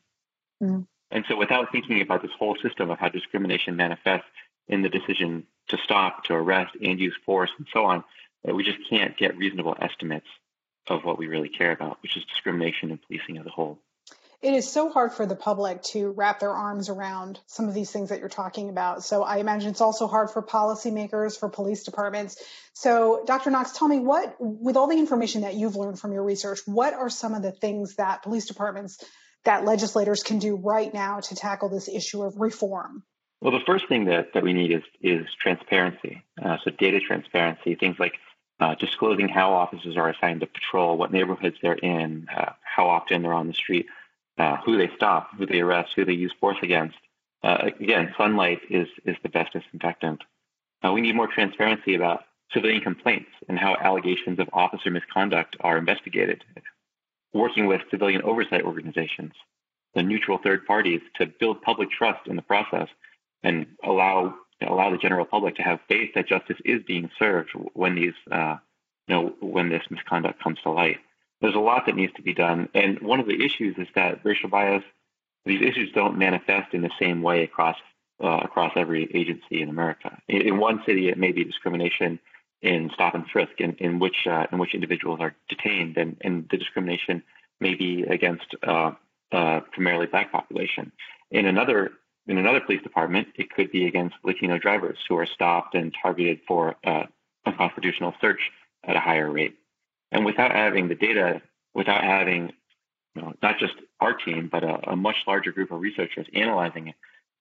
Mm. 0.61 0.87
And 1.11 1.25
so, 1.27 1.35
without 1.37 1.71
thinking 1.71 2.01
about 2.01 2.23
this 2.23 2.31
whole 2.37 2.55
system 2.55 2.89
of 2.89 2.97
how 2.97 3.09
discrimination 3.09 3.75
manifests 3.75 4.25
in 4.67 4.81
the 4.81 4.89
decision 4.89 5.45
to 5.67 5.77
stop, 5.77 6.23
to 6.25 6.33
arrest, 6.33 6.75
and 6.81 6.99
use 6.99 7.15
force, 7.25 7.51
and 7.57 7.67
so 7.71 7.85
on, 7.85 8.03
uh, 8.47 8.53
we 8.53 8.63
just 8.63 8.79
can't 8.89 9.15
get 9.15 9.37
reasonable 9.37 9.75
estimates 9.79 10.27
of 10.87 11.03
what 11.05 11.17
we 11.17 11.27
really 11.27 11.49
care 11.49 11.71
about, 11.71 12.01
which 12.01 12.17
is 12.17 12.25
discrimination 12.25 12.89
and 12.89 12.99
policing 13.03 13.37
as 13.37 13.45
a 13.45 13.49
whole 13.49 13.77
it 14.43 14.53
is 14.53 14.69
so 14.69 14.89
hard 14.89 15.13
for 15.13 15.25
the 15.25 15.37
public 15.37 15.81
to 15.81 16.11
wrap 16.11 16.41
their 16.41 16.51
arms 16.51 16.89
around 16.89 17.39
some 17.47 17.69
of 17.69 17.73
these 17.73 17.89
things 17.89 18.09
that 18.09 18.19
you're 18.19 18.27
talking 18.27 18.69
about. 18.69 19.01
So 19.01 19.23
I 19.23 19.37
imagine 19.37 19.71
it's 19.71 19.79
also 19.79 20.05
hard 20.05 20.29
for 20.31 20.43
policymakers, 20.43 21.39
for 21.39 21.47
police 21.47 21.85
departments. 21.85 22.43
So 22.73 23.23
Dr. 23.25 23.51
Knox, 23.51 23.71
tell 23.71 23.87
me 23.87 23.99
what, 23.99 24.35
with 24.39 24.75
all 24.75 24.87
the 24.87 24.97
information 24.97 25.41
that 25.41 25.53
you've 25.53 25.77
learned 25.77 25.97
from 25.97 26.11
your 26.11 26.23
research, 26.23 26.59
what 26.65 26.93
are 26.93 27.09
some 27.09 27.33
of 27.33 27.41
the 27.41 27.53
things 27.53 27.95
that 27.95 28.23
police 28.23 28.45
departments, 28.45 29.01
that 29.45 29.63
legislators 29.63 30.23
can 30.23 30.39
do 30.39 30.57
right 30.57 30.93
now 30.93 31.21
to 31.21 31.35
tackle 31.35 31.69
this 31.69 31.87
issue 31.87 32.21
of 32.21 32.37
reform? 32.37 33.03
Well, 33.39 33.53
the 33.53 33.65
first 33.65 33.87
thing 33.87 34.05
that, 34.05 34.33
that 34.33 34.43
we 34.43 34.51
need 34.51 34.71
is, 34.71 34.83
is 35.01 35.25
transparency. 35.41 36.21
Uh, 36.41 36.57
so 36.65 36.71
data 36.71 36.99
transparency, 36.99 37.75
things 37.75 37.95
like 37.97 38.15
uh, 38.59 38.75
disclosing 38.75 39.29
how 39.29 39.53
officers 39.53 39.95
are 39.95 40.09
assigned 40.09 40.41
to 40.41 40.47
patrol, 40.47 40.97
what 40.97 41.13
neighborhoods 41.13 41.57
they're 41.61 41.73
in, 41.73 42.27
uh, 42.35 42.51
how 42.61 42.89
often 42.89 43.21
they're 43.21 43.33
on 43.33 43.47
the 43.47 43.53
street 43.53 43.87
uh, 44.37 44.57
who 44.65 44.77
they 44.77 44.89
stop, 44.95 45.29
who 45.37 45.45
they 45.45 45.59
arrest, 45.59 45.91
who 45.95 46.05
they 46.05 46.13
use 46.13 46.33
force 46.39 46.57
against. 46.61 46.97
Uh, 47.43 47.69
again, 47.79 48.13
sunlight 48.17 48.59
is 48.69 48.87
is 49.05 49.17
the 49.23 49.29
best 49.29 49.53
disinfectant. 49.53 50.21
Uh, 50.83 50.91
we 50.91 51.01
need 51.01 51.15
more 51.15 51.27
transparency 51.27 51.95
about 51.95 52.23
civilian 52.53 52.81
complaints 52.81 53.29
and 53.49 53.57
how 53.57 53.75
allegations 53.81 54.39
of 54.39 54.49
officer 54.53 54.89
misconduct 54.91 55.55
are 55.61 55.77
investigated. 55.77 56.43
Working 57.33 57.65
with 57.65 57.81
civilian 57.89 58.21
oversight 58.21 58.63
organizations, 58.63 59.33
the 59.95 60.03
neutral 60.03 60.37
third 60.37 60.65
parties, 60.65 61.01
to 61.15 61.25
build 61.25 61.61
public 61.61 61.89
trust 61.89 62.27
in 62.27 62.35
the 62.35 62.41
process 62.41 62.87
and 63.43 63.65
allow 63.83 64.35
allow 64.61 64.89
the 64.89 64.97
general 64.97 65.25
public 65.25 65.55
to 65.57 65.63
have 65.63 65.79
faith 65.89 66.11
that 66.15 66.27
justice 66.27 66.57
is 66.63 66.81
being 66.83 67.09
served 67.19 67.49
when 67.73 67.95
these 67.95 68.13
uh, 68.31 68.55
you 69.07 69.15
know 69.15 69.33
when 69.41 69.69
this 69.69 69.83
misconduct 69.89 70.41
comes 70.41 70.57
to 70.63 70.71
light 70.71 70.97
there's 71.43 71.55
a 71.55 71.59
lot 71.59 71.85
that 71.87 71.95
needs 71.97 72.13
to 72.13 72.21
be 72.21 72.33
done. 72.33 72.69
And 72.73 73.01
one 73.01 73.19
of 73.19 73.27
the 73.27 73.43
issues 73.43 73.75
is 73.77 73.87
that 73.95 74.21
racial 74.23 74.49
bias, 74.49 74.83
these 75.45 75.61
issues 75.61 75.91
don't 75.93 76.17
manifest 76.17 76.73
in 76.73 76.81
the 76.81 76.89
same 76.99 77.21
way 77.21 77.43
across 77.43 77.75
uh, 78.23 78.39
across 78.43 78.71
every 78.77 79.09
agency 79.13 79.61
in 79.61 79.67
America. 79.67 80.17
In, 80.29 80.41
in, 80.43 80.57
one 80.57 80.81
city, 80.85 81.09
it 81.09 81.17
may 81.17 81.33
be 81.33 81.43
discrimination 81.43 82.19
in 82.61 82.89
stop 82.93 83.15
and 83.15 83.25
frisk, 83.27 83.59
in, 83.59 83.73
in 83.79 83.99
which 83.99 84.25
uh, 84.25 84.45
in 84.53 84.57
which 84.57 84.73
individuals 84.73 85.19
are 85.19 85.35
detained, 85.49 85.97
and, 85.97 86.15
and 86.21 86.47
the 86.49 86.57
discrimination 86.57 87.21
may 87.59 87.75
be 87.75 88.03
against 88.03 88.45
uh, 88.65 88.91
uh, 89.33 89.59
primarily 89.73 90.05
black 90.05 90.31
population. 90.31 90.93
In 91.29 91.45
another 91.45 91.91
in 92.25 92.37
another 92.37 92.61
police 92.61 92.83
department, 92.83 93.27
it 93.35 93.49
could 93.49 93.69
be 93.69 93.85
against 93.85 94.15
Latino 94.23 94.57
drivers 94.57 94.99
who 95.09 95.17
are 95.17 95.25
stopped 95.25 95.75
and 95.75 95.93
targeted 96.01 96.39
for 96.47 96.77
uh, 96.85 97.03
unconstitutional 97.45 98.13
search 98.21 98.39
at 98.85 98.95
a 98.95 99.01
higher 99.01 99.29
rate. 99.29 99.57
And 100.13 100.25
without 100.25 100.51
having 100.51 100.87
the 100.87 100.95
data, 100.95 101.41
without 101.73 102.03
having 102.03 102.53
you 103.15 103.21
know, 103.21 103.33
not 103.41 103.57
just 103.59 103.73
our 103.99 104.13
team, 104.13 104.47
but 104.51 104.63
a, 104.63 104.91
a, 104.91 104.95
much 104.95 105.15
larger 105.27 105.51
group 105.51 105.71
of 105.71 105.81
researchers 105.81 106.27
analyzing 106.33 106.89
it 106.89 106.95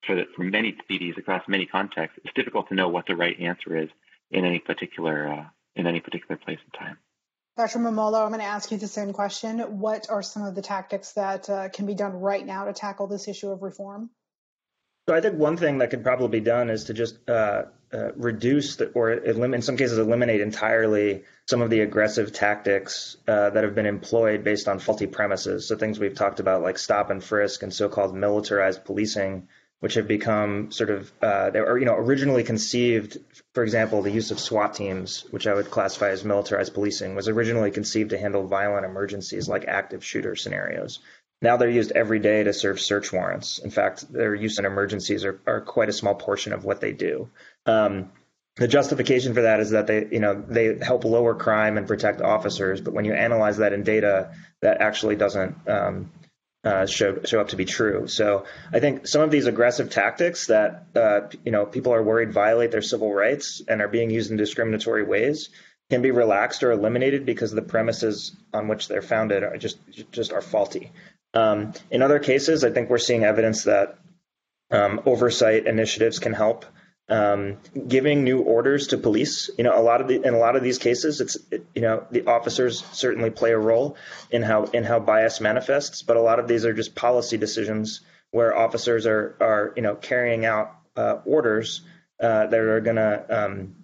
for, 0.07 0.15
the, 0.17 0.25
for 0.35 0.43
many 0.43 0.77
PDs 0.91 1.19
across 1.19 1.43
many 1.47 1.67
contexts, 1.67 2.19
it's 2.25 2.35
difficult 2.35 2.69
to 2.69 2.75
know 2.75 2.89
what 2.89 3.07
the 3.07 3.15
right 3.15 3.39
answer 3.39 3.77
is 3.77 3.89
in 4.31 4.45
any 4.45 4.59
particular 4.59 5.29
uh, 5.29 5.45
in 5.77 5.87
any 5.87 6.01
particular 6.01 6.37
place 6.37 6.59
and 6.65 6.75
time. 6.75 6.99
Dr. 7.57 7.79
Mummolo, 7.79 8.23
I'm 8.23 8.29
going 8.29 8.41
to 8.41 8.47
ask 8.47 8.71
you 8.71 8.79
the 8.79 8.89
same 8.89 9.13
question. 9.13 9.59
What 9.81 10.09
are 10.11 10.23
some 10.23 10.45
of 10.45 10.55
the 10.55 10.63
tactics 10.63 11.13
that 11.13 11.49
uh, 11.49 11.69
can 11.69 11.87
be 11.87 11.95
done 11.95 12.13
right 12.13 12.45
now 12.45 12.65
to 12.65 12.73
tackle 12.73 13.07
this 13.07 13.29
issue 13.29 13.51
of 13.51 13.63
reform? 13.63 14.11
So 15.09 15.15
I 15.15 15.21
think 15.21 15.37
one 15.37 15.57
thing 15.57 15.79
that 15.79 15.91
could 15.91 16.03
probably 16.03 16.29
be 16.29 16.41
done 16.41 16.71
is 16.71 16.85
to 16.85 16.95
just 16.95 17.29
uh, 17.29 17.65
uh, 17.93 18.13
reduce 18.17 18.77
the, 18.77 18.91
or 18.93 19.13
elim- 19.13 19.55
in 19.55 19.63
some 19.63 19.77
cases 19.77 19.99
eliminate 19.99 20.41
entirely 20.41 21.25
some 21.47 21.63
of 21.63 21.71
the 21.71 21.81
aggressive 21.81 22.33
tactics 22.33 23.17
uh, 23.29 23.51
that 23.51 23.65
have 23.65 23.75
been 23.75 23.87
employed 23.87 24.45
based 24.45 24.69
on 24.69 24.79
faulty 24.79 25.07
premises. 25.07 25.69
So 25.69 25.77
things 25.77 25.99
we've 25.99 26.15
talked 26.15 26.41
about 26.41 26.63
like 26.63 26.79
stop 26.79 27.11
and 27.11 27.23
frisk 27.23 27.63
and 27.63 27.73
so-called 27.73 28.15
militarized 28.15 28.85
policing 28.85 29.49
which 29.83 29.95
have 29.95 30.07
become 30.07 30.71
sort 30.71 30.91
of 30.91 31.11
uh, 31.21 31.51
they 31.51 31.61
were 31.61 31.77
you 31.77 31.85
know 31.85 31.97
originally 31.97 32.45
conceived. 32.45 33.19
For 33.53 33.65
example, 33.65 34.01
the 34.01 34.13
use 34.13 34.31
of 34.31 34.39
SWAT 34.39 34.75
teams, 34.75 35.25
which 35.33 35.49
I 35.49 35.55
would 35.55 35.73
classify 35.73 36.11
as 36.11 36.25
militarized 36.25 36.73
policing, 36.73 37.17
was 37.17 37.27
originally 37.27 37.73
conceived 37.73 38.11
to 38.11 38.19
handle 38.19 38.47
violent 38.47 38.87
emergencies 38.87 39.49
like 39.49 39.65
active 39.67 40.05
shooter 40.05 40.37
scenarios. 40.37 41.01
Now 41.41 41.57
they're 41.57 41.69
used 41.69 41.91
every 41.91 42.21
day 42.21 42.45
to 42.45 42.53
serve 42.53 42.81
search 42.81 43.13
warrants. 43.13 43.59
In 43.59 43.73
fact, 43.73 44.11
their 44.13 44.37
use 44.37 44.61
in 44.61 44.67
emergencies 44.67 45.25
are, 45.25 45.41
are 45.49 45.61
quite 45.61 45.89
a 45.89 45.93
small 45.93 46.15
portion 46.15 46.53
of 46.53 46.63
what 46.65 46.81
they 46.81 46.93
do. 46.93 47.29
Um, 47.67 48.13
the 48.57 48.69
justification 48.69 49.33
for 49.33 49.43
that 49.43 49.61
is 49.61 49.71
that 49.71 49.87
they, 49.87 50.07
you 50.11 50.21
know, 50.21 50.43
they 50.47 50.79
help 50.79 51.05
lower 51.05 51.35
crime 51.35 51.79
and 51.79 51.87
protect 51.87 52.21
officers. 52.21 52.81
But 52.81 52.93
when 52.93 53.05
you 53.05 53.15
analyze 53.15 53.59
that 53.59 53.73
in 53.73 53.83
data, 53.83 54.33
that 54.61 54.81
actually 54.81 55.17
doesn't 55.17 55.57
um, 55.69 56.11
uh, 56.65 56.87
show 56.87 57.23
show 57.25 57.41
up 57.41 57.49
to 57.49 57.57
be 57.57 57.65
true. 57.65 58.07
So 58.07 58.45
I 58.73 58.81
think 58.81 59.07
some 59.07 59.23
of 59.23 59.31
these 59.31 59.47
aggressive 59.47 59.91
tactics 59.91 60.47
that 60.47 60.87
uh, 60.95 61.21
you 61.45 61.51
know 61.51 61.65
people 61.67 61.95
are 61.95 62.03
worried 62.03 62.33
violate 62.33 62.71
their 62.71 62.83
civil 62.83 63.13
rights 63.13 63.63
and 63.67 63.81
are 63.81 63.89
being 63.89 64.11
used 64.11 64.31
in 64.31 64.37
discriminatory 64.37 65.03
ways 65.03 65.49
can 65.91 66.03
be 66.03 66.11
relaxed 66.11 66.63
or 66.63 66.71
eliminated 66.71 67.27
because 67.27 67.51
the 67.51 67.63
premises 67.63 68.37
on 68.53 68.69
which 68.69 68.87
they're 68.87 69.03
founded 69.03 69.43
are 69.43 69.57
just 69.57 69.79
just 70.13 70.33
are 70.33 70.43
faulty. 70.43 70.93
Um, 71.35 71.73
in 71.91 72.03
other 72.03 72.19
cases, 72.19 72.65
I 72.65 72.71
think 72.71 72.91
we're 72.91 72.99
seeing 72.99 73.25
evidence 73.25 73.65
that 73.65 73.99
um, 74.71 75.01
oversight 75.07 75.67
initiatives 75.67 76.19
can 76.19 76.33
help 76.33 76.67
um, 77.13 77.59
giving 77.89 78.25
new 78.25 78.41
orders 78.41 78.89
to 78.89 78.99
police. 78.99 79.51
You 79.59 79.65
know, 79.65 79.79
a 79.79 79.83
lot 79.83 80.01
of 80.01 80.09
the 80.09 80.23
in 80.27 80.33
a 80.33 80.39
lot 80.39 80.57
of 80.57 80.63
these 80.63 80.79
cases, 80.79 81.21
it's 81.21 81.37
it, 81.51 81.67
you 81.75 81.83
know 81.83 82.07
the 82.11 82.27
officers 82.27 82.83
certainly 82.93 83.31
play 83.31 83.53
a 83.53 83.59
role 83.59 83.97
in 84.31 84.43
how 84.43 84.65
in 84.65 84.83
how 84.83 84.99
bias 84.99 85.41
manifests, 85.41 86.03
but 86.03 86.17
a 86.17 86.23
lot 86.23 86.39
of 86.39 86.49
these 86.49 86.65
are 86.65 86.73
just 86.73 86.95
policy 86.95 87.37
decisions 87.37 88.01
where 88.31 88.57
officers 88.57 89.07
are 89.07 89.37
are 89.41 89.73
you 89.77 89.83
know 89.83 89.95
carrying 89.95 90.47
out 90.47 90.75
uh, 90.97 91.19
orders 91.27 91.83
uh, 92.21 92.47
that 92.47 92.59
are 92.59 92.81
going 92.81 92.97
to 92.97 93.45
um, 93.45 93.75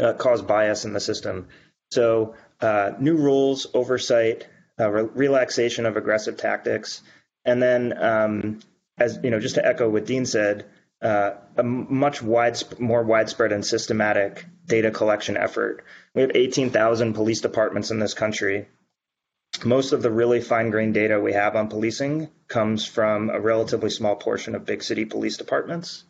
uh, 0.00 0.12
cause 0.12 0.40
bias 0.40 0.84
in 0.84 0.92
the 0.92 1.00
system. 1.00 1.48
So 1.90 2.36
uh, 2.60 2.92
new 3.00 3.16
rules, 3.16 3.66
oversight, 3.74 4.46
uh, 4.78 4.88
re- 4.88 5.10
relaxation 5.14 5.84
of 5.84 5.96
aggressive 5.96 6.36
tactics, 6.36 7.02
and 7.44 7.60
then 7.60 7.92
um, 8.00 8.60
as 8.98 9.18
you 9.24 9.30
know, 9.30 9.40
just 9.40 9.56
to 9.56 9.66
echo 9.66 9.90
what 9.90 10.06
Dean 10.06 10.26
said 10.26 10.66
uh, 11.02 11.32
a 11.56 11.62
much 11.62 12.22
wide, 12.22 12.56
more 12.78 13.02
widespread 13.02 13.52
and 13.52 13.66
systematic 13.66 14.46
data 14.66 14.90
collection 14.90 15.36
effort. 15.36 15.84
We 16.14 16.22
have 16.22 16.32
18,000 16.34 17.14
police 17.14 17.40
departments 17.40 17.90
in 17.90 17.98
this 17.98 18.14
country. 18.14 18.68
Most 19.64 19.92
of 19.92 20.02
the 20.02 20.10
really 20.10 20.40
fine 20.40 20.70
grained 20.70 20.94
data 20.94 21.20
we 21.20 21.32
have 21.32 21.56
on 21.56 21.68
policing 21.68 22.28
comes 22.48 22.86
from 22.86 23.30
a 23.30 23.40
relatively 23.40 23.90
small 23.90 24.16
portion 24.16 24.54
of 24.54 24.64
big 24.64 24.82
city 24.82 25.04
police 25.04 25.36
departments. 25.36 26.04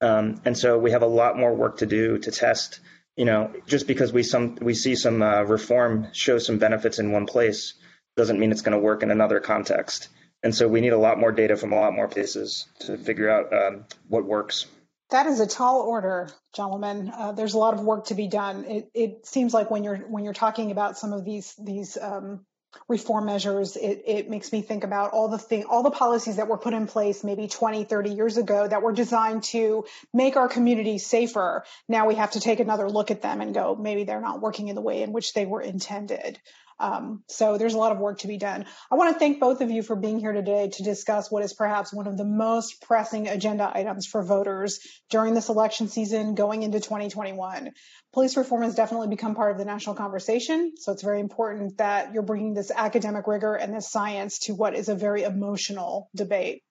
Um, 0.00 0.40
and 0.44 0.58
so 0.58 0.78
we 0.78 0.90
have 0.90 1.02
a 1.02 1.06
lot 1.06 1.38
more 1.38 1.54
work 1.54 1.78
to 1.78 1.86
do 1.86 2.18
to 2.18 2.30
test. 2.30 2.80
You 3.16 3.24
know, 3.24 3.52
just 3.66 3.86
because 3.86 4.12
we 4.12 4.22
some 4.22 4.56
we 4.60 4.74
see 4.74 4.96
some 4.96 5.22
uh, 5.22 5.42
reform 5.42 6.08
show 6.12 6.38
some 6.38 6.58
benefits 6.58 6.98
in 6.98 7.12
one 7.12 7.26
place 7.26 7.74
doesn't 8.16 8.38
mean 8.38 8.50
it's 8.50 8.62
going 8.62 8.76
to 8.76 8.82
work 8.82 9.02
in 9.02 9.10
another 9.10 9.38
context. 9.38 10.08
And 10.42 10.54
so 10.54 10.66
we 10.68 10.80
need 10.80 10.92
a 10.92 10.98
lot 10.98 11.18
more 11.18 11.32
data 11.32 11.56
from 11.56 11.72
a 11.72 11.76
lot 11.76 11.92
more 11.92 12.08
places 12.08 12.66
to 12.80 12.98
figure 12.98 13.30
out 13.30 13.52
um, 13.52 13.84
what 14.08 14.24
works. 14.24 14.66
That 15.10 15.26
is 15.26 15.40
a 15.40 15.46
tall 15.46 15.82
order, 15.82 16.30
gentlemen. 16.54 17.12
Uh, 17.14 17.32
there's 17.32 17.54
a 17.54 17.58
lot 17.58 17.74
of 17.74 17.80
work 17.80 18.06
to 18.06 18.14
be 18.14 18.28
done. 18.28 18.64
It, 18.64 18.90
it, 18.94 19.26
seems 19.26 19.52
like 19.52 19.70
when 19.70 19.84
you're 19.84 19.98
when 19.98 20.24
you're 20.24 20.32
talking 20.32 20.70
about 20.70 20.96
some 20.96 21.12
of 21.12 21.24
these 21.24 21.54
these 21.62 21.98
um, 22.00 22.46
reform 22.88 23.26
measures, 23.26 23.76
it, 23.76 24.02
it 24.06 24.30
makes 24.30 24.52
me 24.52 24.62
think 24.62 24.84
about 24.84 25.12
all 25.12 25.28
the 25.28 25.38
thing, 25.38 25.64
all 25.64 25.82
the 25.82 25.90
policies 25.90 26.36
that 26.36 26.48
were 26.48 26.58
put 26.58 26.72
in 26.72 26.86
place 26.86 27.22
maybe 27.22 27.46
20, 27.46 27.84
30 27.84 28.10
years 28.10 28.36
ago 28.36 28.66
that 28.66 28.82
were 28.82 28.92
designed 28.92 29.42
to 29.44 29.84
make 30.12 30.36
our 30.36 30.48
communities 30.48 31.04
safer. 31.06 31.64
Now 31.88 32.08
we 32.08 32.14
have 32.14 32.32
to 32.32 32.40
take 32.40 32.60
another 32.60 32.88
look 32.88 33.10
at 33.10 33.22
them 33.22 33.40
and 33.40 33.54
go, 33.54 33.76
maybe 33.76 34.04
they're 34.04 34.20
not 34.20 34.40
working 34.40 34.68
in 34.68 34.74
the 34.74 34.80
way 34.80 35.02
in 35.02 35.12
which 35.12 35.34
they 35.34 35.46
were 35.46 35.60
intended. 35.60 36.40
Um, 36.82 37.22
so 37.28 37.58
there's 37.58 37.74
a 37.74 37.78
lot 37.78 37.92
of 37.92 37.98
work 37.98 38.18
to 38.18 38.26
be 38.26 38.38
done. 38.38 38.66
I 38.90 38.96
want 38.96 39.14
to 39.14 39.18
thank 39.18 39.38
both 39.38 39.60
of 39.60 39.70
you 39.70 39.84
for 39.84 39.94
being 39.94 40.18
here 40.18 40.32
today 40.32 40.68
to 40.68 40.82
discuss 40.82 41.30
what 41.30 41.44
is 41.44 41.52
perhaps 41.52 41.92
one 41.92 42.08
of 42.08 42.18
the 42.18 42.24
most 42.24 42.82
pressing 42.82 43.28
agenda 43.28 43.70
items 43.72 44.04
for 44.04 44.20
voters 44.24 44.80
during 45.08 45.32
this 45.32 45.48
election 45.48 45.86
season 45.86 46.34
going 46.34 46.64
into 46.64 46.80
2021. 46.80 47.70
Police 48.12 48.36
reform 48.36 48.62
has 48.62 48.74
definitely 48.74 49.06
become 49.06 49.36
part 49.36 49.52
of 49.52 49.58
the 49.58 49.64
national 49.64 49.94
conversation. 49.94 50.72
So 50.76 50.90
it's 50.90 51.04
very 51.04 51.20
important 51.20 51.78
that 51.78 52.12
you're 52.12 52.24
bringing 52.24 52.52
this 52.52 52.72
academic 52.72 53.28
rigor 53.28 53.54
and 53.54 53.72
this 53.72 53.88
science 53.88 54.40
to 54.40 54.54
what 54.54 54.74
is 54.74 54.88
a 54.88 54.96
very 54.96 55.22
emotional 55.22 56.10
debate. 56.16 56.64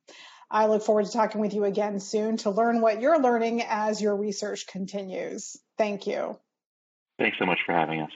I 0.49 0.67
look 0.67 0.83
forward 0.83 1.05
to 1.05 1.11
talking 1.13 1.39
with 1.39 1.53
you 1.53 1.63
again 1.63 2.01
soon 2.01 2.35
to 2.37 2.49
learn 2.49 2.81
what 2.81 2.99
you're 2.99 3.21
learning 3.21 3.63
as 3.63 4.01
your 4.01 4.17
research 4.17 4.67
continues. 4.67 5.55
Thank 5.77 6.05
you. 6.05 6.37
Thanks 7.17 7.37
so 7.39 7.45
much 7.45 7.59
for 7.65 7.71
having 7.71 8.01
us. 8.01 8.11